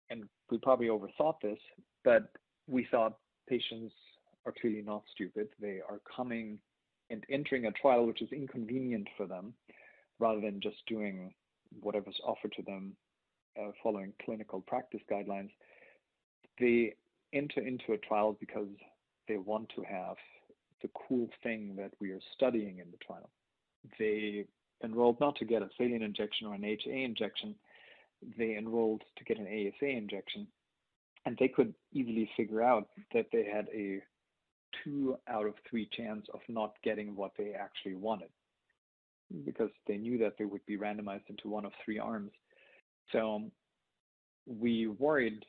[0.09, 1.57] and we probably overthought this,
[2.03, 2.29] but
[2.67, 3.17] we thought
[3.49, 3.93] patients
[4.45, 5.47] are clearly not stupid.
[5.59, 6.59] They are coming
[7.09, 9.53] and entering a trial which is inconvenient for them
[10.19, 11.33] rather than just doing
[11.81, 12.95] whatever's offered to them
[13.59, 15.51] uh, following clinical practice guidelines.
[16.59, 16.95] They
[17.33, 18.67] enter into a trial because
[19.27, 20.15] they want to have
[20.81, 23.29] the cool thing that we are studying in the trial.
[23.99, 24.45] They
[24.83, 27.55] enrolled not to get a saline injection or an HA injection,
[28.37, 30.47] they enrolled to get an ASA injection.
[31.25, 34.01] And they could easily figure out that they had a
[34.83, 38.29] two out of three chance of not getting what they actually wanted
[39.45, 42.31] because they knew that they would be randomized into one of three arms.
[43.11, 43.51] So
[44.45, 45.45] we worried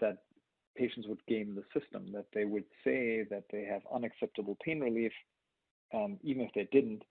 [0.00, 0.18] that
[0.76, 5.12] patients would game the system, that they would say that they have unacceptable pain relief,
[5.94, 7.02] um, even if they didn't,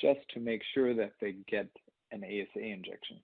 [0.00, 1.68] just to make sure that they get
[2.10, 3.20] an ASA injection.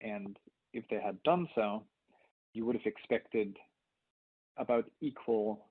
[0.00, 0.36] And
[0.72, 1.84] if they had done so,
[2.54, 3.56] you would have expected
[4.58, 5.66] about equal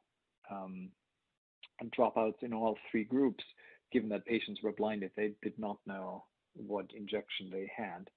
[1.97, 3.43] dropouts in all three groups,
[3.91, 5.11] given that patients were blinded.
[5.15, 6.23] They did not know
[6.55, 8.09] what injection they had.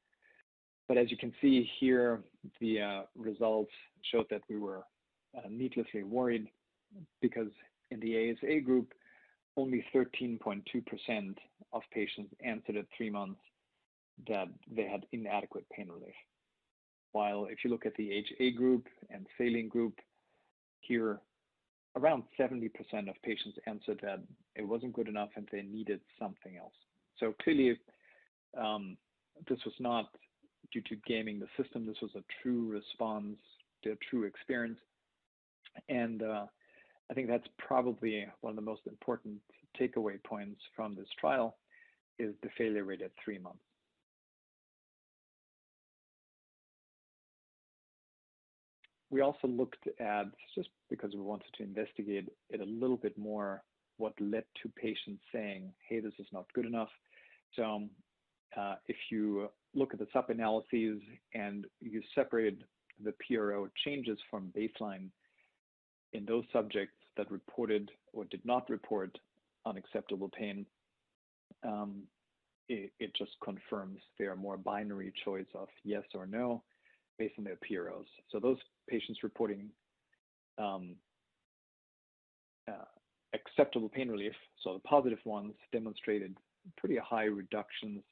[0.88, 2.20] But as you can see here,
[2.60, 3.72] the uh, results
[4.12, 4.82] showed that we were
[5.36, 6.48] uh, needlessly worried
[7.20, 7.48] because
[7.90, 8.92] in the ASA group,
[9.56, 11.36] only 13.2%
[11.72, 13.40] of patients answered at three months
[14.28, 16.14] that they had inadequate pain relief.
[17.12, 19.94] While if you look at the HA group and saline group,
[20.80, 21.20] here
[21.96, 22.70] around 70%
[23.08, 24.20] of patients answered that
[24.56, 26.72] it wasn't good enough and they needed something else.
[27.18, 27.78] So clearly,
[28.58, 28.96] um,
[29.48, 30.06] this was not
[30.72, 31.86] due to gaming the system.
[31.86, 33.38] This was a true response,
[33.86, 34.78] a true experience.
[35.88, 36.46] And uh,
[37.10, 39.38] I think that's probably one of the most important
[39.80, 41.56] takeaway points from this trial
[42.18, 43.58] is the failure rate at three months.
[49.14, 53.62] We also looked at, just because we wanted to investigate it a little bit more,
[53.96, 56.88] what led to patients saying, hey, this is not good enough.
[57.54, 57.84] So
[58.56, 61.00] uh, if you look at the sub-analyses
[61.32, 62.58] and you separate
[63.04, 65.10] the PRO changes from baseline
[66.12, 69.16] in those subjects that reported or did not report
[69.64, 70.66] unacceptable pain,
[71.62, 72.02] um,
[72.68, 76.64] it, it, just confirms their more binary choice of yes or no
[77.18, 78.06] based on their PROs.
[78.30, 79.68] So those patients reporting
[80.58, 80.96] um,
[82.68, 82.84] uh,
[83.34, 86.36] acceptable pain relief, so the positive ones demonstrated
[86.76, 88.02] pretty high reductions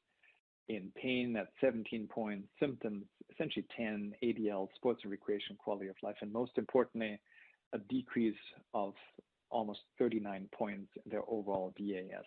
[0.68, 6.16] in pain at 17 points, symptoms essentially 10, ADL, sports and recreation quality of life,
[6.20, 7.18] and most importantly,
[7.72, 8.34] a decrease
[8.74, 8.94] of
[9.50, 12.24] almost 39 points in their overall VAS.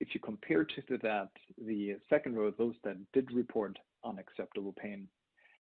[0.00, 5.08] If you compare to that, the second row, those that did report unacceptable pain,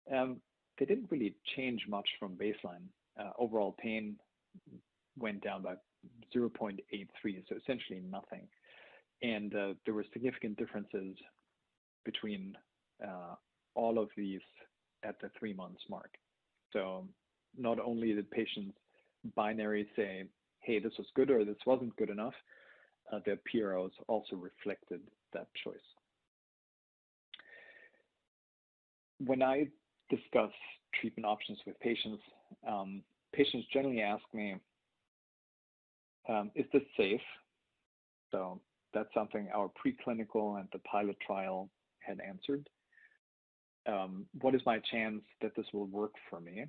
[0.09, 2.85] they didn't really change much from baseline.
[3.19, 4.17] Uh, overall pain
[5.17, 5.75] went down by
[6.35, 6.77] 0.83,
[7.47, 8.47] so essentially nothing.
[9.21, 11.15] And uh, there were significant differences
[12.03, 12.55] between
[13.03, 13.35] uh,
[13.73, 14.41] all of these
[15.03, 16.11] at the three months mark.
[16.73, 17.07] So
[17.57, 18.77] not only did patients
[19.35, 20.25] binary say,
[20.59, 22.33] hey, this was good or this wasn't good enough,
[23.25, 24.99] their PROs also reflected
[25.33, 25.77] that choice.
[29.19, 29.67] When I
[30.09, 30.51] discuss
[30.99, 32.21] treatment options with patients,
[32.67, 33.01] um,
[33.33, 34.55] patients generally ask me,
[36.27, 37.21] um, is this safe?
[38.31, 38.59] So
[38.93, 42.67] that's something our preclinical and the pilot trial had answered.
[43.87, 46.65] Um, what is my chance that this will work for me?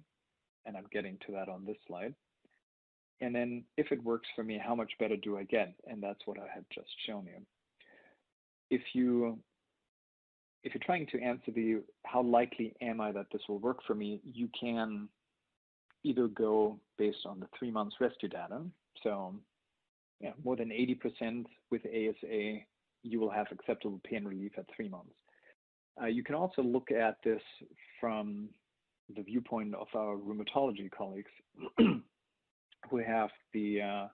[0.67, 2.15] And I'm getting to that on this slide.
[3.21, 5.73] And then if it works for me, how much better do I get?
[5.87, 7.41] And that's what I had just shown you.
[8.71, 9.39] If you
[10.63, 13.95] if you're trying to answer the how likely am I that this will work for
[13.95, 15.09] me, you can
[16.05, 18.63] either go based on the three months rescue data.
[19.03, 19.35] So
[20.21, 22.59] yeah, more than 80% with ASA,
[23.03, 25.15] you will have acceptable pain relief at three months.
[26.01, 27.41] Uh, you can also look at this
[28.01, 28.49] from
[29.15, 31.31] the viewpoint of our rheumatology colleagues
[31.79, 34.07] who have the uh,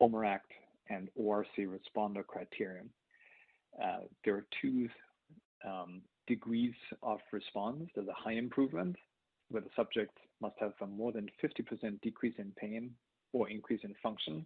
[0.00, 0.50] OMERACT
[0.90, 2.88] and OARSI responder criterion.
[3.82, 4.88] Uh, there are two
[6.26, 7.88] degrees of response.
[7.94, 8.96] There's a high improvement,
[9.50, 12.90] where the subject must have a more than 50% decrease in pain
[13.32, 14.44] or increase in function,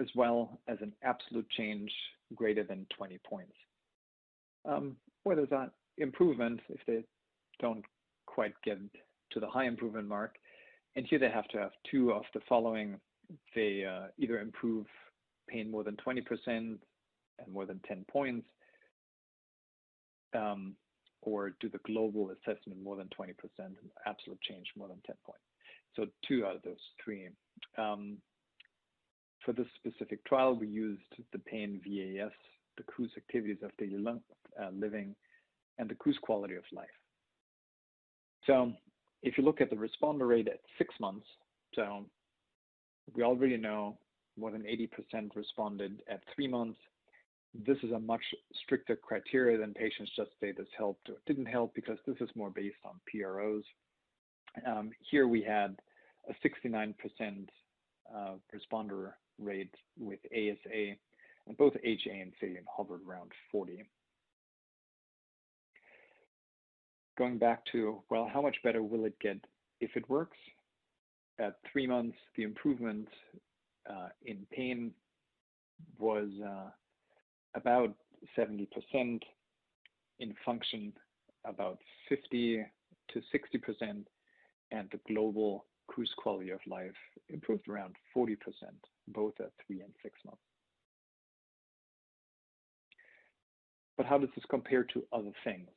[0.00, 1.90] as well as an absolute change
[2.34, 3.54] greater than 20 points.
[4.64, 7.04] Um, where there's an improvement if they
[7.60, 7.84] don't
[8.26, 8.78] quite get
[9.32, 10.36] to the high improvement mark.
[10.96, 12.98] And here they have to have two of the following.
[13.54, 14.86] They uh, either improve
[15.48, 16.78] pain more than 20% and
[17.52, 18.65] more than 10 points, um,
[21.22, 25.42] or do the global assessment more than 20% and absolute change more than 10 points.
[25.96, 27.28] So two out of those three.
[27.78, 28.18] Um,
[29.44, 32.32] for this specific trial, we used the pain VAS,
[32.76, 35.14] the KOOS activities of daily uh, living,
[35.78, 36.86] and the KOOS quality of life.
[38.46, 38.72] So
[39.22, 41.26] if you look at the responder rate at six months,
[41.74, 42.04] so
[43.14, 43.98] we already know
[44.38, 46.78] more than 80% responded at three months.
[47.64, 48.22] This is a much
[48.64, 52.50] stricter criteria than patients just say this helped or didn't help because this is more
[52.50, 53.64] based on PROs.
[54.66, 55.76] Um, here we had
[56.28, 56.94] a 69%
[58.14, 60.96] uh, responder rate with ASA,
[61.46, 63.84] and both HA and saline hovered around 40.
[67.18, 69.38] Going back to, well, how much better will it get
[69.80, 70.36] if it works?
[71.38, 73.08] At three months, the improvement
[73.88, 74.92] uh, in pain
[75.98, 76.70] was uh,
[77.56, 77.94] about
[78.38, 78.68] 70%,
[80.18, 80.92] in function
[81.44, 82.64] about 50
[83.12, 84.04] to 60%,
[84.72, 86.96] and the global KOOS quality of life
[87.28, 88.36] improved around 40%,
[89.08, 90.40] both at three and six months.
[93.96, 95.68] But how does this compare to other things?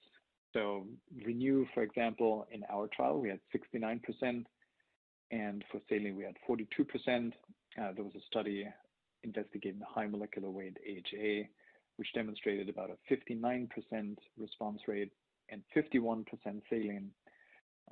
[0.54, 0.88] So
[1.26, 4.46] ReNu, for example, in our trial, we had 69%,
[5.32, 7.32] and for saline, we had 42%.
[7.80, 8.68] Uh, there was a study
[9.24, 11.48] investigating high molecular weight AHA,
[12.00, 13.68] which demonstrated about a 59%
[14.38, 15.12] response rate
[15.50, 16.24] and 51%
[16.70, 17.12] saline.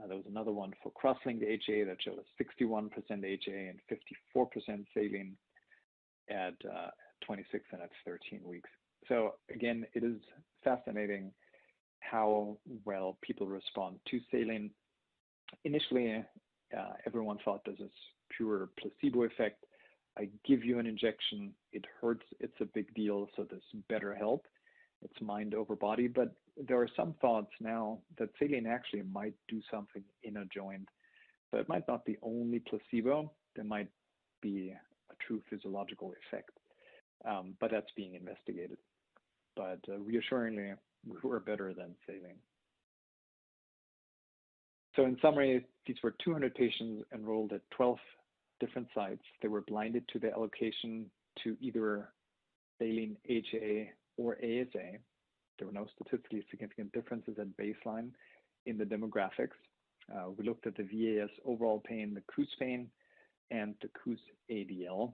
[0.01, 2.89] Uh, there was another one for cross-linked AHA that showed a 61%
[3.25, 3.79] HA and
[4.33, 5.35] 54% saline
[6.29, 6.87] at uh,
[7.25, 8.69] 26 and at 13 weeks.
[9.09, 10.15] So again, it is
[10.63, 11.33] fascinating
[11.99, 14.69] how well people respond to saline.
[15.65, 16.23] Initially,
[16.77, 17.91] uh, everyone thought this is
[18.37, 19.65] pure placebo effect.
[20.17, 24.47] I give you an injection, it hurts, it's a big deal, so this better help.
[25.03, 29.61] It's mind over body, but there are some thoughts now that saline actually might do
[29.69, 30.89] something in a joint.
[31.51, 33.89] So it might not be only placebo, there might
[34.41, 34.73] be
[35.11, 36.49] a true physiological effect,
[37.25, 38.77] um, but that's being investigated.
[39.55, 40.73] But uh, reassuringly,
[41.07, 42.39] we were better than saline.
[44.95, 47.97] So in summary, these were 200 patients enrolled at 12
[48.59, 49.23] different sites.
[49.41, 51.09] They were blinded to the allocation
[51.43, 52.09] to either
[52.79, 54.97] saline HA or ASA.
[55.57, 58.11] There were no statistically significant differences at baseline
[58.65, 59.57] in the demographics.
[60.13, 62.89] Uh, we looked at the VAS overall pain, the KOOS pain,
[63.51, 65.13] and the KOOS ADL.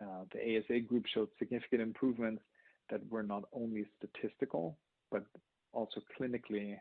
[0.00, 2.42] Uh, the ASA group showed significant improvements
[2.90, 4.78] that were not only statistical,
[5.10, 5.24] but
[5.72, 6.76] also clinically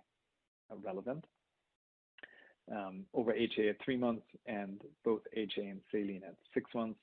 [0.84, 1.26] relevant
[2.72, 7.00] um, over HA at three months and both HA and saline at six months.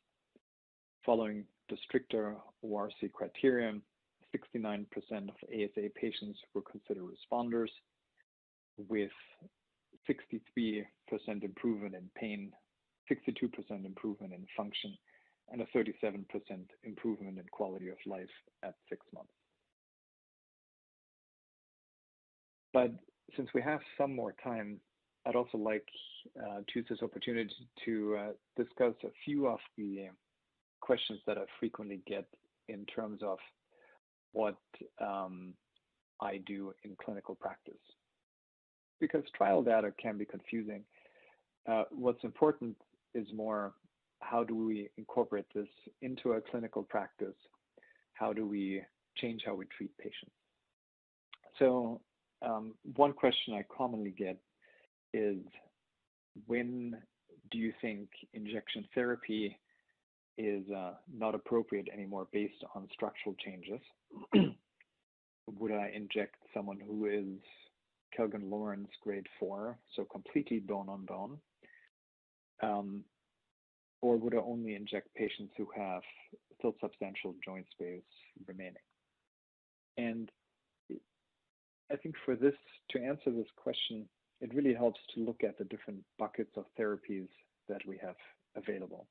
[1.04, 3.82] Following the stricter OARSI criterion,
[4.34, 7.68] 69% of ASA patients were considered responders
[8.88, 9.10] with
[10.08, 10.84] 63%
[11.42, 12.52] improvement in pain,
[13.10, 14.96] 62% improvement in function,
[15.50, 16.24] and a 37%
[16.84, 18.26] improvement in quality of life
[18.64, 19.30] at six months.
[22.72, 22.90] But
[23.36, 24.80] since we have some more time,
[25.26, 25.86] I'd also like
[26.38, 27.50] uh, to use this opportunity
[27.84, 30.08] to uh, discuss a few of the
[30.80, 32.26] questions that I frequently get
[32.68, 33.38] in terms of
[34.32, 34.56] what
[35.00, 35.54] um,
[36.20, 37.74] I do in clinical practice.
[39.00, 40.84] Because trial data can be confusing.
[41.68, 42.76] Uh, what's important
[43.14, 43.74] is more
[44.20, 45.68] how do we incorporate this
[46.02, 47.34] into a clinical practice?
[48.14, 48.82] How do we
[49.16, 50.32] change how we treat patients?
[51.58, 52.00] So
[52.42, 54.38] um, one question I commonly get
[55.16, 55.38] is
[56.46, 56.96] when
[57.50, 59.56] do you think injection therapy
[60.36, 63.80] is uh, not appropriate anymore based on structural changes?
[65.58, 67.40] Would I inject someone who is
[68.18, 71.38] Kellgren Lawrence grade 4, so completely bone on bone?
[72.62, 73.04] Um,
[74.02, 76.02] or would I only inject patients who have
[76.58, 78.02] still substantial joint space
[78.46, 78.74] remaining?
[79.96, 80.30] And
[81.90, 82.54] I think for this,
[82.90, 84.08] to answer this question,
[84.40, 87.28] it really helps to look at the different buckets of therapies
[87.68, 88.16] that we have
[88.54, 89.06] available.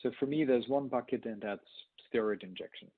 [0.00, 1.60] So for me, there's one bucket, and that's
[2.12, 2.88] steroid injection.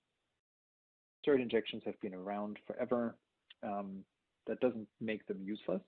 [1.26, 3.16] Steroid injections have been around forever.
[3.62, 4.04] Um,
[4.46, 5.82] that doesn't make them useless.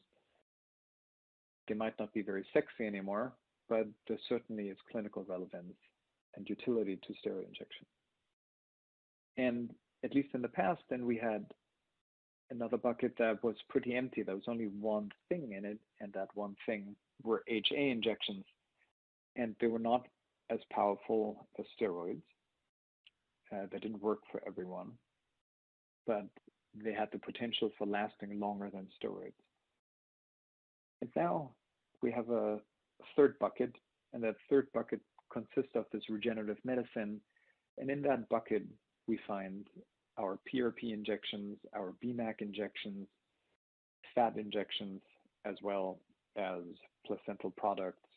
[1.69, 3.33] They might not be very sexy anymore,
[3.69, 5.75] but there certainly is clinical relevance
[6.37, 7.87] and utility to steroid injection.
[9.37, 9.71] And
[10.05, 11.47] at least in the past, then we had
[12.53, 14.23] another bucket that was pretty empty.
[14.23, 18.45] There was only one thing in it, and that one thing were HA injections,
[19.37, 20.07] and they were not
[20.51, 22.23] as powerful as steroids.
[23.53, 24.93] Uh, they didn't work for everyone,
[26.07, 26.27] but
[26.75, 29.33] they had the potential for lasting longer than steroids.
[31.01, 31.51] And now
[32.03, 32.59] we have a
[33.17, 33.73] third bucket,
[34.13, 35.01] and that third bucket
[35.33, 37.21] consists of this regenerative medicine.
[37.79, 38.63] And in that bucket,
[39.07, 39.67] we find
[40.19, 43.07] our PRP injections, our BMAC injections,
[44.15, 45.01] fat injections,
[45.45, 45.99] as well
[46.37, 46.63] as
[47.07, 48.09] placental products,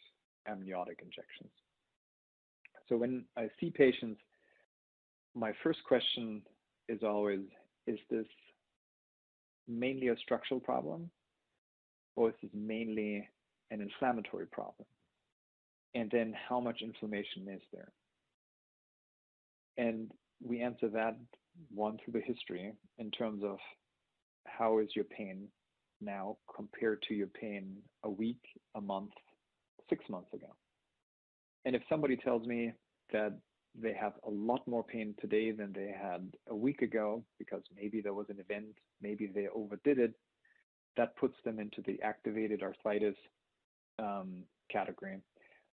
[0.47, 1.51] amniotic injections.
[2.87, 4.19] So when I see patients,
[5.33, 6.41] my first question
[6.87, 7.41] is always,
[7.87, 8.27] is this
[9.67, 11.09] mainly a structural problem
[12.15, 13.27] or is this mainly
[13.71, 14.87] an inflammatory problem?
[15.95, 17.91] And then how much inflammation is there?
[19.77, 20.11] And
[20.43, 21.17] we answer that
[21.73, 23.57] one through the history in terms of
[24.45, 25.47] how is your pain
[26.01, 28.41] now compared to your pain a week,
[28.75, 29.11] a month,
[29.89, 30.55] six months ago.
[31.65, 32.73] And if somebody tells me
[33.11, 33.37] that
[33.81, 38.01] they have a lot more pain today than they had a week ago because maybe
[38.01, 40.13] there was an event, maybe they overdid it,
[40.97, 43.15] that puts them into the activated arthritis
[43.99, 45.17] um, category.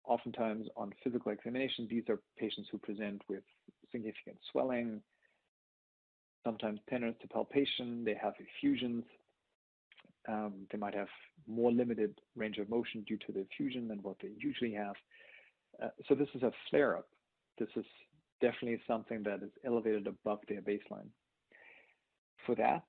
[0.06, 3.44] Oftentimes, on physical examination, these are patients who present with
[3.92, 5.02] significant swelling,
[6.48, 9.04] sometimes tenderness to palpation, they have effusions,
[10.30, 11.10] um, they might have
[11.46, 14.96] more limited range of motion due to the effusion than what they usually have.
[15.84, 17.08] Uh, so this is a flare-up.
[17.60, 17.86] This is
[18.40, 21.10] definitely something that is elevated above their baseline.
[22.46, 22.84] For that,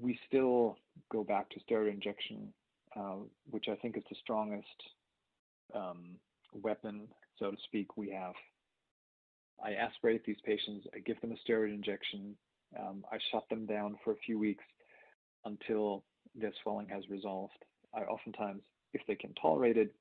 [0.00, 0.78] we still
[1.12, 2.52] go back to steroid injection,
[2.98, 3.16] uh,
[3.50, 4.78] which I think is the strongest
[5.74, 6.16] um,
[6.54, 8.34] weapon, so to speak, we have.
[9.62, 12.36] I aspirate these patients, I give them a steroid injection,
[12.78, 14.64] um, I shut them down for a few weeks
[15.44, 16.04] until
[16.34, 17.64] their swelling has resolved.
[17.94, 18.62] I oftentimes,
[18.92, 19.94] if they can tolerate it,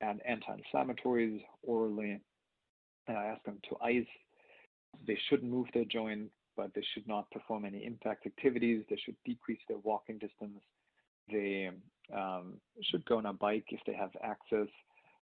[0.00, 2.20] add anti-inflammatories orally,
[3.08, 4.06] and I ask them to ice.
[5.06, 8.84] They shouldn't move their joint, but they should not perform any impact activities.
[8.90, 10.60] They should decrease their walking distance.
[11.30, 11.70] They
[12.14, 14.68] um, should go on a bike if they have access,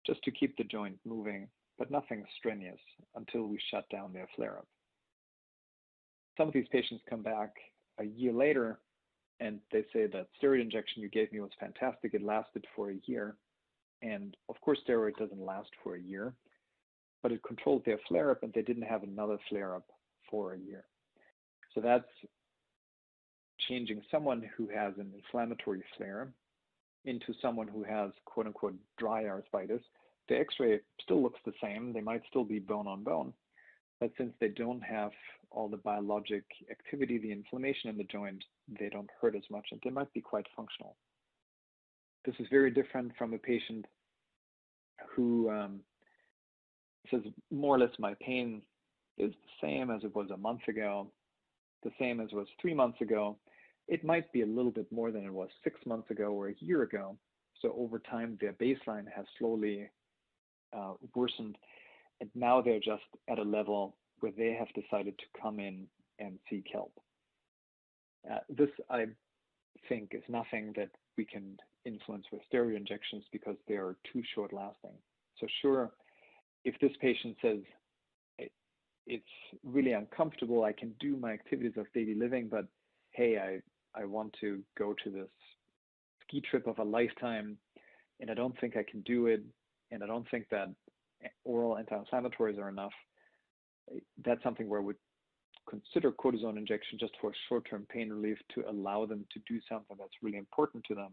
[0.06, 1.48] just to keep the joint moving,
[1.80, 2.80] but nothing strenuous
[3.16, 4.68] until we shut down their flare-up
[6.38, 7.52] some of these patients come back
[8.00, 8.80] a year later
[9.40, 12.14] and they say that steroid injection you gave me was fantastic.
[12.14, 13.36] It lasted for a year.
[14.02, 16.34] And of course, steroid doesn't last for a year,
[17.22, 19.86] but it controlled their flare up and they didn't have another flare up
[20.30, 20.86] for a year.
[21.74, 22.06] So that's
[23.68, 26.30] changing someone who has an inflammatory flare
[27.06, 29.82] into someone who has quote unquote dry arthritis.
[30.28, 33.34] The x ray still looks the same, they might still be bone on bone,
[34.00, 35.12] but since they don't have
[35.52, 38.44] all the biologic activity, the inflammation in the joint,
[38.80, 40.96] they don't hurt as much and they might be quite functional.
[42.26, 43.86] This is very different from a patient
[45.16, 45.80] who um,
[47.10, 47.22] says
[47.52, 48.62] more or less my pain
[49.18, 51.08] is the same as it was a month ago,
[51.84, 53.38] the same as it was three months ago.
[53.88, 56.56] It might be a little bit more than it was six months ago or a
[56.60, 57.18] year ago.
[57.62, 59.90] So over time, their baseline has slowly
[60.76, 61.58] uh, worsened
[62.22, 65.86] and now they're just at a level where they have decided to come in
[66.20, 66.94] and seek help.
[68.32, 69.06] Uh, this, I
[69.90, 74.54] think, is nothing that we can influence with steroid injections because they are too short
[74.54, 74.98] lasting.
[75.40, 75.92] So, sure,
[76.64, 77.60] if this patient says,
[79.08, 79.24] it's
[79.64, 82.66] really uncomfortable, I can do my activities of daily living, but
[83.12, 85.30] hey, I, I want to go to this
[86.24, 87.58] ski trip of a lifetime
[88.20, 89.44] and I don't think I can do it.
[89.92, 90.70] And I don't think that
[91.44, 92.94] oral anti-inflammatories are enough,
[94.24, 94.94] that's something where we
[95.70, 100.14] consider cortisone injection just for short-term pain relief to allow them to do something that's
[100.22, 101.12] really important to them.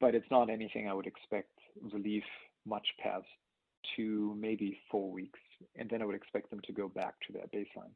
[0.00, 1.50] But it's not anything I would expect
[1.92, 2.24] relief
[2.66, 3.26] much past
[3.94, 5.38] two, maybe four weeks,
[5.76, 7.92] and then I would expect them to go back to their baseline.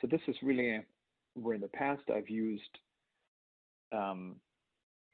[0.00, 0.80] So this is really
[1.34, 2.78] where in the past I've used
[3.92, 4.36] um,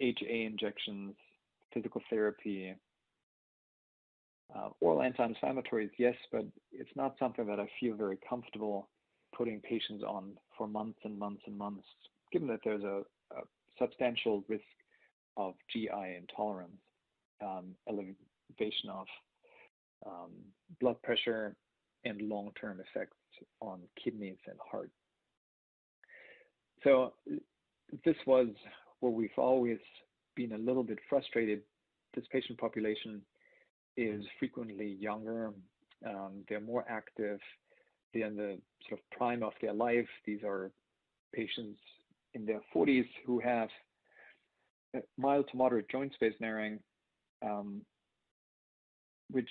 [0.00, 1.14] HA injections,
[1.72, 2.74] physical therapy,
[4.54, 8.88] uh, oral anti-inflammatories, yes, but it's not something that I feel very comfortable
[9.36, 11.84] putting patients on for months and months and months,
[12.32, 13.42] given that there's a, a
[13.78, 14.64] substantial risk
[15.36, 16.80] of GI intolerance,
[17.42, 19.06] um, elevation of
[20.06, 20.30] um,
[20.80, 21.54] blood pressure,
[22.04, 23.16] and long-term effects
[23.60, 24.90] on kidneys and heart.
[26.82, 27.12] So
[28.04, 28.48] this was
[29.00, 29.78] where we've always
[30.34, 31.60] been a little bit frustrated.
[32.14, 33.20] This patient population
[33.96, 35.52] is frequently younger.
[36.06, 37.38] Um, they're more active.
[38.12, 40.08] They're in the sort of prime of their life.
[40.26, 40.70] These are
[41.34, 41.78] patients
[42.34, 43.68] in their 40s who have
[45.16, 46.78] mild to moderate joint space narrowing,
[47.42, 47.82] um,
[49.30, 49.48] which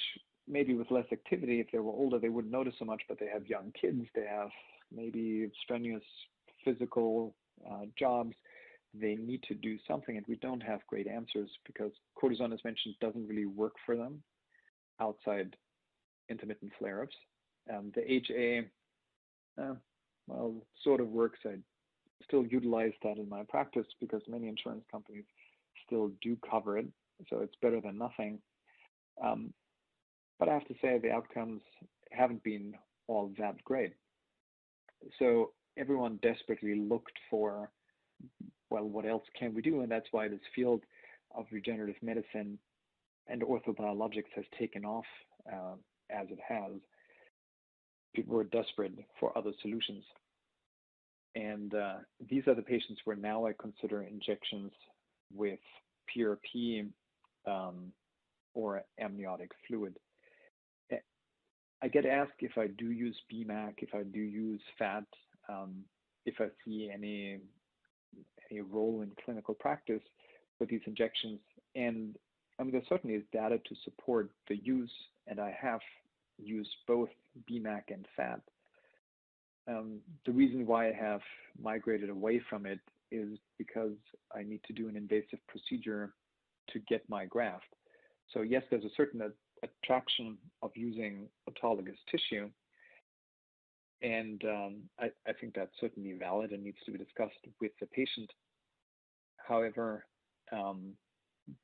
[0.48, 3.28] maybe with less activity, if they were older, they wouldn't notice so much, but they
[3.32, 4.50] have young kids, they have
[4.92, 6.04] maybe strenuous
[6.66, 7.36] physical
[7.70, 8.34] uh, jobs,
[8.94, 12.96] they need to do something, and we don't have great answers because cortisone, as mentioned,
[13.02, 14.22] doesn't really work for them
[15.00, 15.56] outside
[16.30, 17.16] intermittent flare-ups.
[17.74, 18.68] Um, the HA,
[19.62, 19.76] uh,
[20.28, 21.40] well, sort of works.
[21.46, 21.56] I
[22.24, 25.26] still utilize that in my practice because many insurance companies
[25.86, 26.88] still do cover it,
[27.30, 28.40] so it's better than nothing.
[29.24, 29.54] Um,
[30.40, 31.62] but I have to say the outcomes
[32.12, 32.74] haven't been
[33.08, 33.94] all that great.
[35.18, 37.72] So everyone desperately looked for,
[38.70, 39.82] well, what else can we do?
[39.82, 40.84] And that's why this field
[41.36, 42.58] of regenerative medicine
[43.28, 45.06] and orthobiologics has taken off
[45.52, 45.76] uh,
[46.10, 46.72] as it has.
[48.16, 50.04] People were desperate for other solutions.
[51.36, 51.98] And uh,
[52.30, 54.72] these are the patients where now I consider injections
[55.34, 55.60] with
[56.16, 56.88] PRP
[57.46, 57.92] um,
[58.56, 59.96] or amniotic fluid.
[61.82, 65.06] I get asked if I do use BMAC, if I do use FAT,
[65.48, 65.84] um,
[66.26, 67.40] if I see any
[68.52, 70.02] any role in clinical practice
[70.58, 71.40] for these injections.
[71.76, 72.16] And
[72.60, 74.92] I mean, there certainly is data to support the use,
[75.28, 75.80] and I have
[76.38, 77.10] used both
[77.50, 78.42] BMAC and FAT.
[79.68, 81.22] Um, the reason why I have
[81.62, 82.80] migrated away from it
[83.12, 83.94] is because
[84.36, 86.14] I need to do an invasive procedure
[86.72, 87.76] to get my graft.
[88.34, 89.22] So yes, there's a certain
[89.64, 92.50] attraction of using autologous tissue,
[94.02, 97.88] and um, I, I, think that's certainly valid and needs to be discussed with the
[97.88, 98.30] patient.
[99.38, 100.06] However,
[100.52, 100.94] um,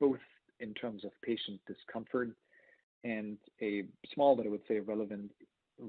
[0.00, 0.18] both
[0.60, 2.30] in terms of patient discomfort
[3.04, 3.84] and a
[4.14, 5.30] small, but I would say relevant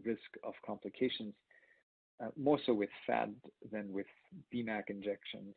[0.06, 1.34] risk of complications,
[2.24, 3.30] uh, more so with FAT
[3.72, 4.08] than with
[4.54, 5.56] BMAC injections.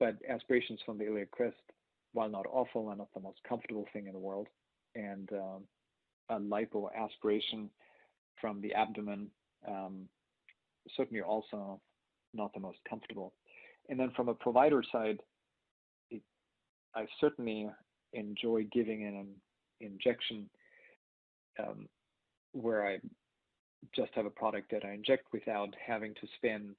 [0.00, 1.56] But aspirations from the iliac crest,
[2.12, 4.48] while not awful, are not the most comfortable thing in the world.
[4.94, 5.62] And um,
[6.30, 7.70] a lipo aspiration
[8.40, 9.28] from the abdomen,
[9.68, 10.08] um,
[10.96, 11.80] certainly also
[12.32, 13.32] not the most comfortable.
[13.88, 15.20] And then from a provider side,
[16.10, 16.22] it,
[16.94, 17.68] I certainly
[18.12, 19.26] enjoy giving an
[19.80, 20.48] injection
[21.58, 21.88] um,
[22.52, 22.98] where I
[23.94, 26.74] just have a product that I inject without having to spend,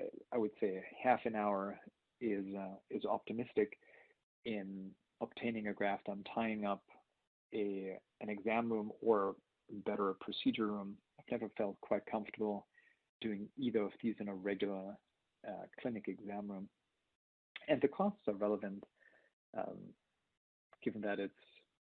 [0.00, 1.78] uh, I would say, half an hour
[2.20, 3.78] is uh, is optimistic
[4.44, 4.90] in
[5.20, 6.08] obtaining a graft.
[6.08, 6.82] I'm tying up
[7.54, 9.36] a an exam room or
[9.86, 10.96] better a procedure room.
[11.30, 12.66] Never felt quite comfortable
[13.20, 14.96] doing either of these in a regular
[15.46, 16.68] uh, clinic exam room.
[17.68, 18.84] And the costs are relevant,
[19.56, 19.78] um,
[20.82, 21.34] given that it's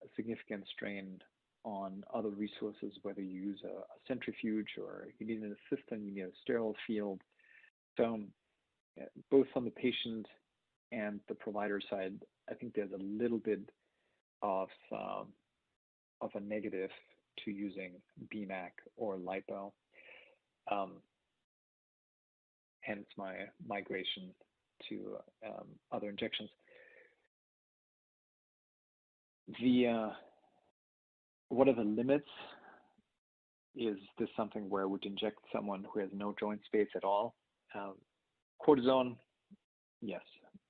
[0.03, 1.19] a significant strain
[1.63, 6.13] on other resources, whether you use a, a centrifuge or you need an assistant, you
[6.13, 7.21] need a sterile field.
[7.97, 8.21] So,
[9.01, 10.27] uh, both on the patient
[10.91, 12.13] and the provider side,
[12.49, 13.61] I think there's a little bit
[14.41, 15.27] of um,
[16.21, 16.91] of a negative
[17.43, 17.93] to using
[18.33, 19.71] BMAC or lipo.
[20.71, 20.93] Um,
[22.81, 23.33] hence my
[23.67, 24.31] migration
[24.89, 26.49] to um, other injections.
[29.49, 30.09] Uh,
[31.49, 32.27] what are the limits?
[33.75, 37.35] Is this something where would inject someone who has no joint space at all?
[37.75, 37.95] Um,
[38.65, 39.17] cortisone,
[40.01, 40.21] yes,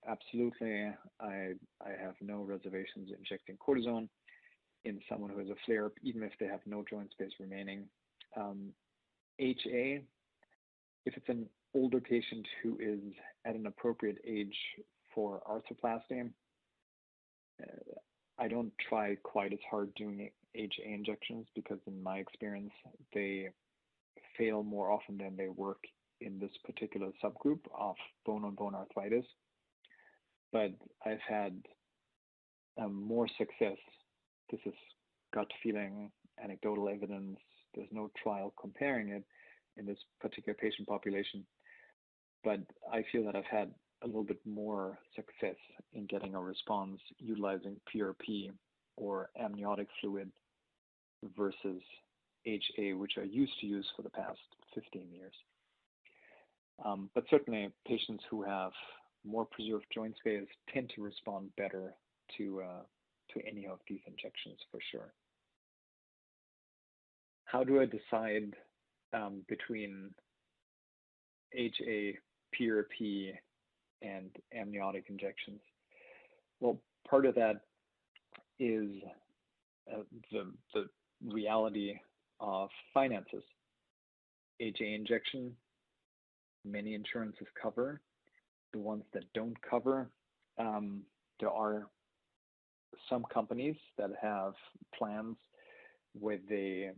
[0.07, 0.91] absolutely.
[1.22, 4.09] I I have no reservations injecting cortisone
[4.86, 7.86] in someone who has a flare up, even if they have no joint space remaining.
[8.38, 8.71] Um,
[9.39, 10.01] HA,
[11.05, 12.99] if it's an older patient who is
[13.45, 14.55] at an appropriate age
[15.13, 16.29] for arthroplasty,
[17.61, 17.65] uh,
[18.38, 22.71] I don't try quite as hard doing HA injections because, in my experience,
[23.13, 23.49] they
[24.38, 25.83] fail more often than they work
[26.21, 29.25] in this particular subgroup of bone on bone arthritis.
[30.51, 30.71] But
[31.05, 31.61] I've had
[32.77, 33.77] um, more success
[34.51, 34.73] this is
[35.33, 36.11] gut feeling,
[36.43, 37.39] anecdotal evidence.
[37.73, 39.23] There's no trial comparing it
[39.77, 41.45] in this particular patient population.
[42.43, 42.59] But
[42.91, 43.71] I feel that I've had
[44.03, 45.55] a little bit more success
[45.93, 48.51] in getting a response utilizing PRP
[48.97, 50.31] or amniotic fluid
[51.35, 51.81] versus
[52.45, 54.39] HA, which I used to use for the past
[54.75, 55.33] 15 years.
[56.83, 58.71] Um, but certainly, patients who have
[59.25, 61.93] more preserved joint space tend to respond better
[62.37, 62.81] to uh,
[63.36, 65.13] to any of these injections for sure.
[67.45, 68.55] How do I decide
[69.13, 70.11] um, between
[71.53, 72.17] HA,
[72.59, 73.33] PRP,
[74.01, 75.61] and amniotic injections?
[76.59, 77.61] Well, part of that
[78.59, 78.89] is
[79.93, 80.88] uh, the,
[81.25, 81.95] reality
[82.39, 83.43] of finances.
[84.59, 85.53] HA injection
[86.65, 88.01] many insurances cover.
[88.73, 90.09] The ones that don't cover,
[90.57, 91.01] um,
[91.39, 91.88] there are
[93.09, 94.53] some companies that have
[94.97, 95.35] plans
[96.19, 96.91] where they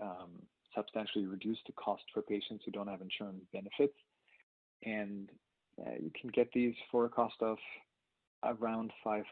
[0.00, 0.30] um,
[0.74, 3.94] substantially reduce the cost for patients who don't have insurance benefits.
[4.84, 5.30] And
[5.80, 7.58] uh, you can get these for a cost of
[8.44, 9.24] around $500,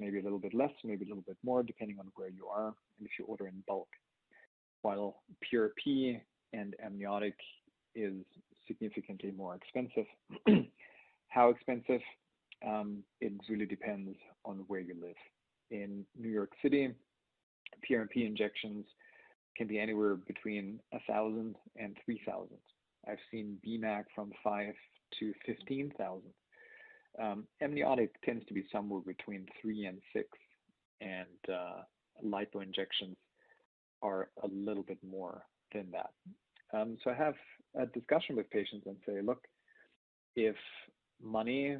[0.00, 2.66] maybe a little bit less, maybe a little bit more, depending on where you are
[2.98, 3.88] and if you order in bulk.
[4.82, 5.22] While
[5.52, 6.20] PRP
[6.52, 7.36] and amniotic
[7.94, 8.14] is
[8.66, 10.06] significantly more expensive.
[11.28, 12.00] How expensive?
[12.66, 15.16] Um, it really depends on where you live.
[15.72, 16.90] In New York City,
[17.90, 18.84] PRP injections
[19.56, 22.48] can be anywhere between 1,000 and 3,000.
[23.08, 24.74] I've seen BMAC from five
[25.18, 26.30] to fifteen thousand.
[27.20, 30.28] Um, amniotic tends to be somewhere between three and six,
[31.00, 31.82] and uh,
[32.24, 33.16] lipo injections
[34.02, 35.42] are a little bit more
[35.74, 36.10] than that.
[36.76, 37.34] Um, so I have
[37.74, 39.42] a discussion with patients and say, look,
[40.36, 40.56] if
[41.20, 41.76] money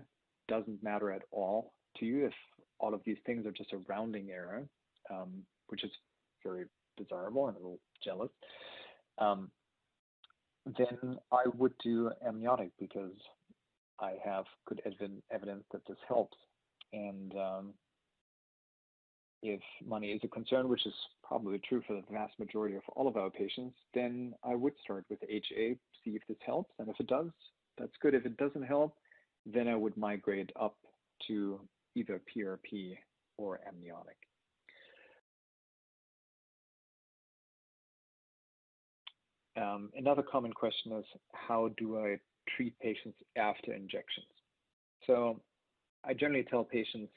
[0.49, 2.35] doesn't matter at all to you, if
[2.83, 4.65] all of these things are just a rounding error,
[5.11, 5.91] um, which is
[6.45, 6.65] very
[6.99, 8.31] desirable and a little jealous,
[9.19, 9.51] um,
[10.77, 13.17] then I would do amniotic because
[14.01, 14.83] I have good
[15.31, 16.37] evidence that this helps.
[16.93, 17.75] And um,
[19.43, 23.09] if money is a concern, which is probably true for the vast majority of all
[23.09, 26.73] of our patients, then I would start with HA, see if this helps.
[26.79, 27.31] And if it does,
[27.79, 28.15] that's good.
[28.15, 28.97] If it doesn't help,
[29.47, 30.77] then I would migrate up
[31.29, 31.61] to
[31.95, 32.97] either PRP
[33.37, 34.17] or amniotic.
[39.57, 42.17] Um, another common question is how do I
[42.57, 44.27] treat patients after injections?
[45.07, 45.41] So
[46.05, 47.13] I generally tell patients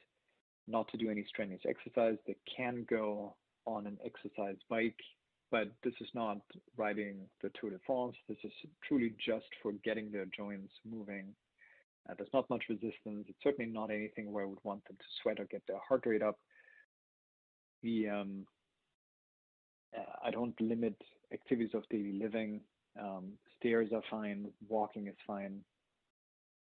[0.67, 2.17] not to do any strenuous exercise.
[2.27, 4.99] They can go on an exercise bike,
[5.51, 6.37] but this is not
[6.77, 8.15] riding the Tour de France.
[8.27, 8.51] This is
[8.87, 11.33] truly just for getting their joints moving.
[12.09, 13.25] Uh, there's not much resistance.
[13.27, 16.03] It's certainly not anything where I would want them to sweat or get their heart
[16.05, 16.37] rate up.
[17.83, 18.45] Um,
[19.95, 20.95] uh, I don't limit
[21.31, 22.61] activities of daily living.
[22.99, 24.47] Um, stairs are fine.
[24.67, 25.61] Walking is fine.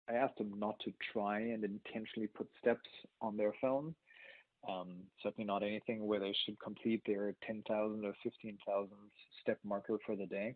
[0.09, 2.89] I ask them not to try and intentionally put steps
[3.21, 3.95] on their phone.
[4.67, 8.89] Um, certainly not anything where they should complete their 10,000 or 15,000
[9.41, 10.55] step marker for the day.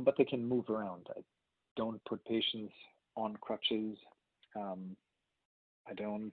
[0.00, 1.06] But they can move around.
[1.16, 1.20] I
[1.76, 2.72] don't put patients
[3.16, 3.96] on crutches.
[4.54, 4.96] Um,
[5.88, 6.32] I don't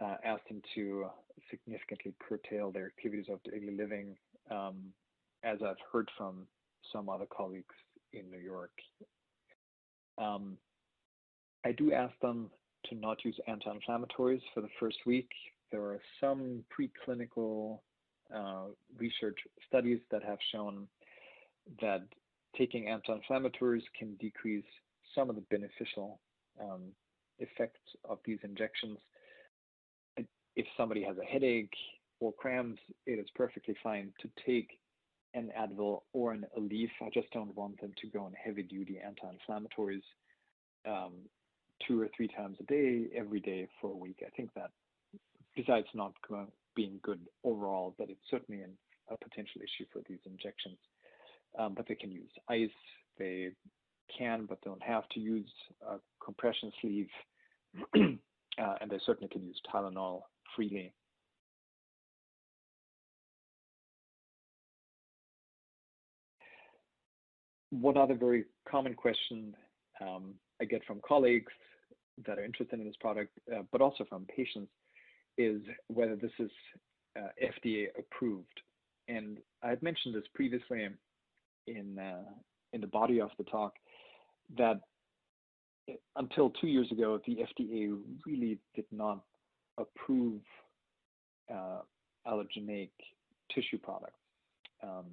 [0.00, 1.06] uh, ask them to
[1.50, 4.16] significantly curtail their activities of daily living,
[4.50, 4.92] um,
[5.42, 6.46] as I've heard from
[6.92, 7.74] some other colleagues
[8.12, 8.72] in New York.
[10.18, 10.56] Um,
[11.64, 12.50] I do ask them
[12.86, 15.28] to not use anti-inflammatories for the first week.
[15.70, 17.80] There are some preclinical
[18.34, 18.66] uh,
[18.98, 20.86] research studies that have shown
[21.80, 22.02] that
[22.56, 24.64] taking anti-inflammatories can decrease
[25.14, 26.20] some of the beneficial
[26.60, 26.92] um,
[27.38, 28.98] effects of these injections.
[30.56, 31.72] If somebody has a headache
[32.18, 34.78] or cramps, it is perfectly fine to take
[35.32, 36.90] an Advil or an Aleve.
[37.00, 40.02] I just don't want them to go on heavy duty anti-inflammatories
[40.86, 41.12] um,
[41.86, 44.22] two or three times a day, every day for a week.
[44.26, 44.70] I think that,
[45.54, 46.12] besides not
[46.74, 48.72] being good overall, that it's certainly an,
[49.08, 50.78] a potential issue for these injections.
[51.58, 52.68] Um, but they can use ice.
[53.18, 53.50] They
[54.16, 55.50] can, but don't have to use
[55.88, 57.08] a compression sleeve,
[57.96, 60.22] uh, and they certainly can use Tylenol
[60.54, 60.92] freely.
[67.70, 69.54] One other very common question
[70.00, 71.52] um, I get from colleagues
[72.26, 74.70] that are interested in this product, uh, but also from patients,
[75.38, 76.50] is whether this is
[77.16, 78.60] uh, FDA approved.
[79.08, 80.86] And I had mentioned this previously
[81.66, 82.24] in uh,
[82.72, 83.74] in the body of the talk
[84.56, 84.80] that
[86.16, 87.96] until two years ago, the FDA
[88.26, 89.22] really did not
[89.78, 90.40] approve
[91.52, 91.80] uh,
[92.26, 92.90] allogeneic
[93.54, 94.18] tissue products.
[94.82, 95.06] Um,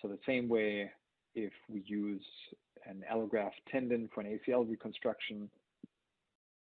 [0.00, 0.90] so the same way,
[1.34, 2.24] if we use
[2.86, 5.50] an allograft tendon for an ACL reconstruction,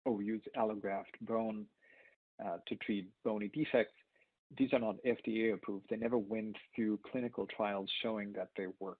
[0.05, 1.65] or we use allograft bone
[2.43, 3.93] uh, to treat bony defects,
[4.57, 5.85] these are not FDA approved.
[5.89, 8.99] They never went through clinical trials showing that they work.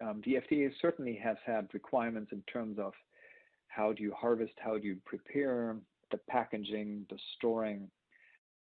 [0.00, 2.92] Um, the FDA certainly has had requirements in terms of
[3.68, 5.76] how do you harvest, how do you prepare,
[6.10, 7.88] the packaging, the storing,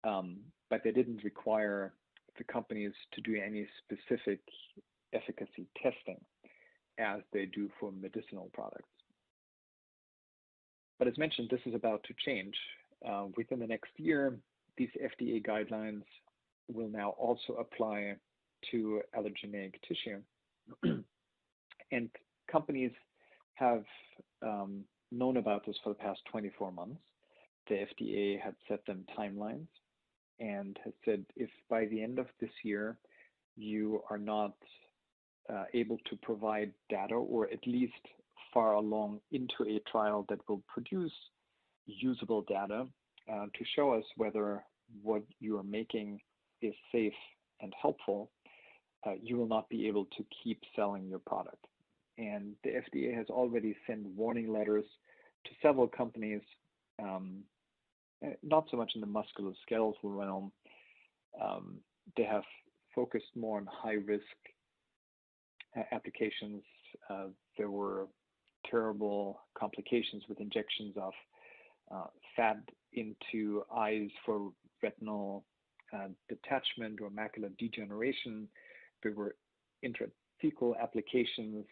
[0.03, 0.37] um,
[0.69, 1.93] but they didn't require
[2.37, 4.39] the companies to do any specific
[5.13, 6.19] efficacy testing
[6.99, 8.89] as they do for medicinal products.
[10.99, 12.55] But as mentioned, this is about to change.
[13.07, 14.37] Uh, within the next year,
[14.77, 16.03] these FDA guidelines
[16.71, 18.15] will now also apply
[18.71, 20.21] to allogeneic tissue.
[21.91, 22.09] and
[22.51, 22.91] companies
[23.55, 23.83] have
[24.41, 26.99] um, known about this for the past 24 months.
[27.69, 29.67] The FDA had set them timelines
[30.39, 32.97] and has said if by the end of this year
[33.55, 34.53] you are not
[35.51, 37.93] uh, able to provide data or at least
[38.53, 41.11] far along into a trial that will produce
[41.85, 42.85] usable data
[43.31, 44.63] uh, to show us whether
[45.01, 46.19] what you are making
[46.61, 47.13] is safe
[47.61, 48.29] and helpful,
[49.05, 51.65] uh, you will not be able to keep selling your product.
[52.17, 54.85] And the FDA has already sent warning letters
[55.45, 56.41] to several companies,
[57.01, 57.43] um,
[58.23, 60.51] eh, not so much in the musculoskeletal realm.
[61.39, 61.77] Um,
[62.15, 62.43] they have
[62.95, 64.23] focused more on high risk
[65.77, 66.63] uh, applications.
[67.09, 68.07] Uh, there were
[68.69, 71.13] terrible complications with injections of
[71.93, 72.57] uh, fat
[72.93, 74.51] into eyes for
[74.81, 75.45] retinal
[75.93, 78.47] uh, detachment or macular degeneration.
[79.03, 79.35] There were
[79.85, 81.65] intrathecal applications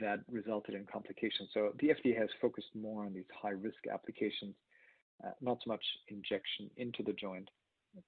[0.00, 1.50] that resulted in complications.
[1.52, 4.54] So the FDA has focused more on these high risk applications,
[5.24, 7.48] uh, not so much injection into the joint,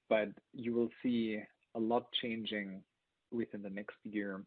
[0.09, 1.41] but you will see
[1.75, 2.83] a lot changing
[3.31, 4.43] within the next year.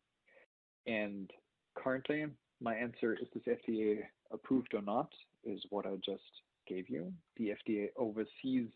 [0.88, 1.30] And
[1.76, 2.26] currently,
[2.60, 4.00] my answer is this FDA
[4.32, 5.12] approved or not
[5.44, 6.24] is what I just
[6.68, 7.14] gave you.
[7.38, 8.70] The FDA oversees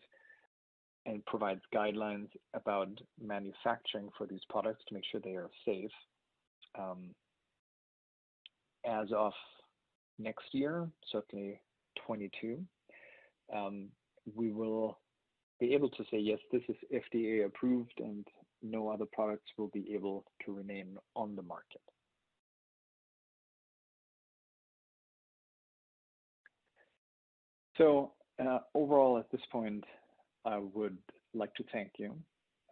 [1.04, 2.88] and provides guidelines about
[3.20, 5.90] manufacturing for these products to make sure they are safe.
[8.84, 9.32] As of
[10.18, 11.60] next year, certainly
[12.06, 12.58] 22,
[13.54, 13.88] um,
[14.34, 14.98] we will
[15.60, 18.26] be able to say, yes, this is FDA approved and
[18.62, 21.80] no other products will be able to remain on the market.
[27.78, 29.84] So uh, overall, at this point,
[30.44, 30.98] I would
[31.34, 32.14] like to thank you.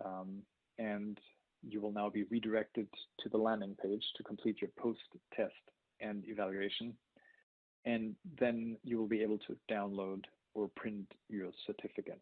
[0.04, 0.42] Um,
[0.78, 1.18] and
[1.62, 2.88] you will now be redirected
[3.20, 5.52] to the landing page to complete your post-test
[6.00, 6.94] and evaluation.
[7.84, 10.24] And then you will be able to download
[10.54, 12.20] or print your certificate.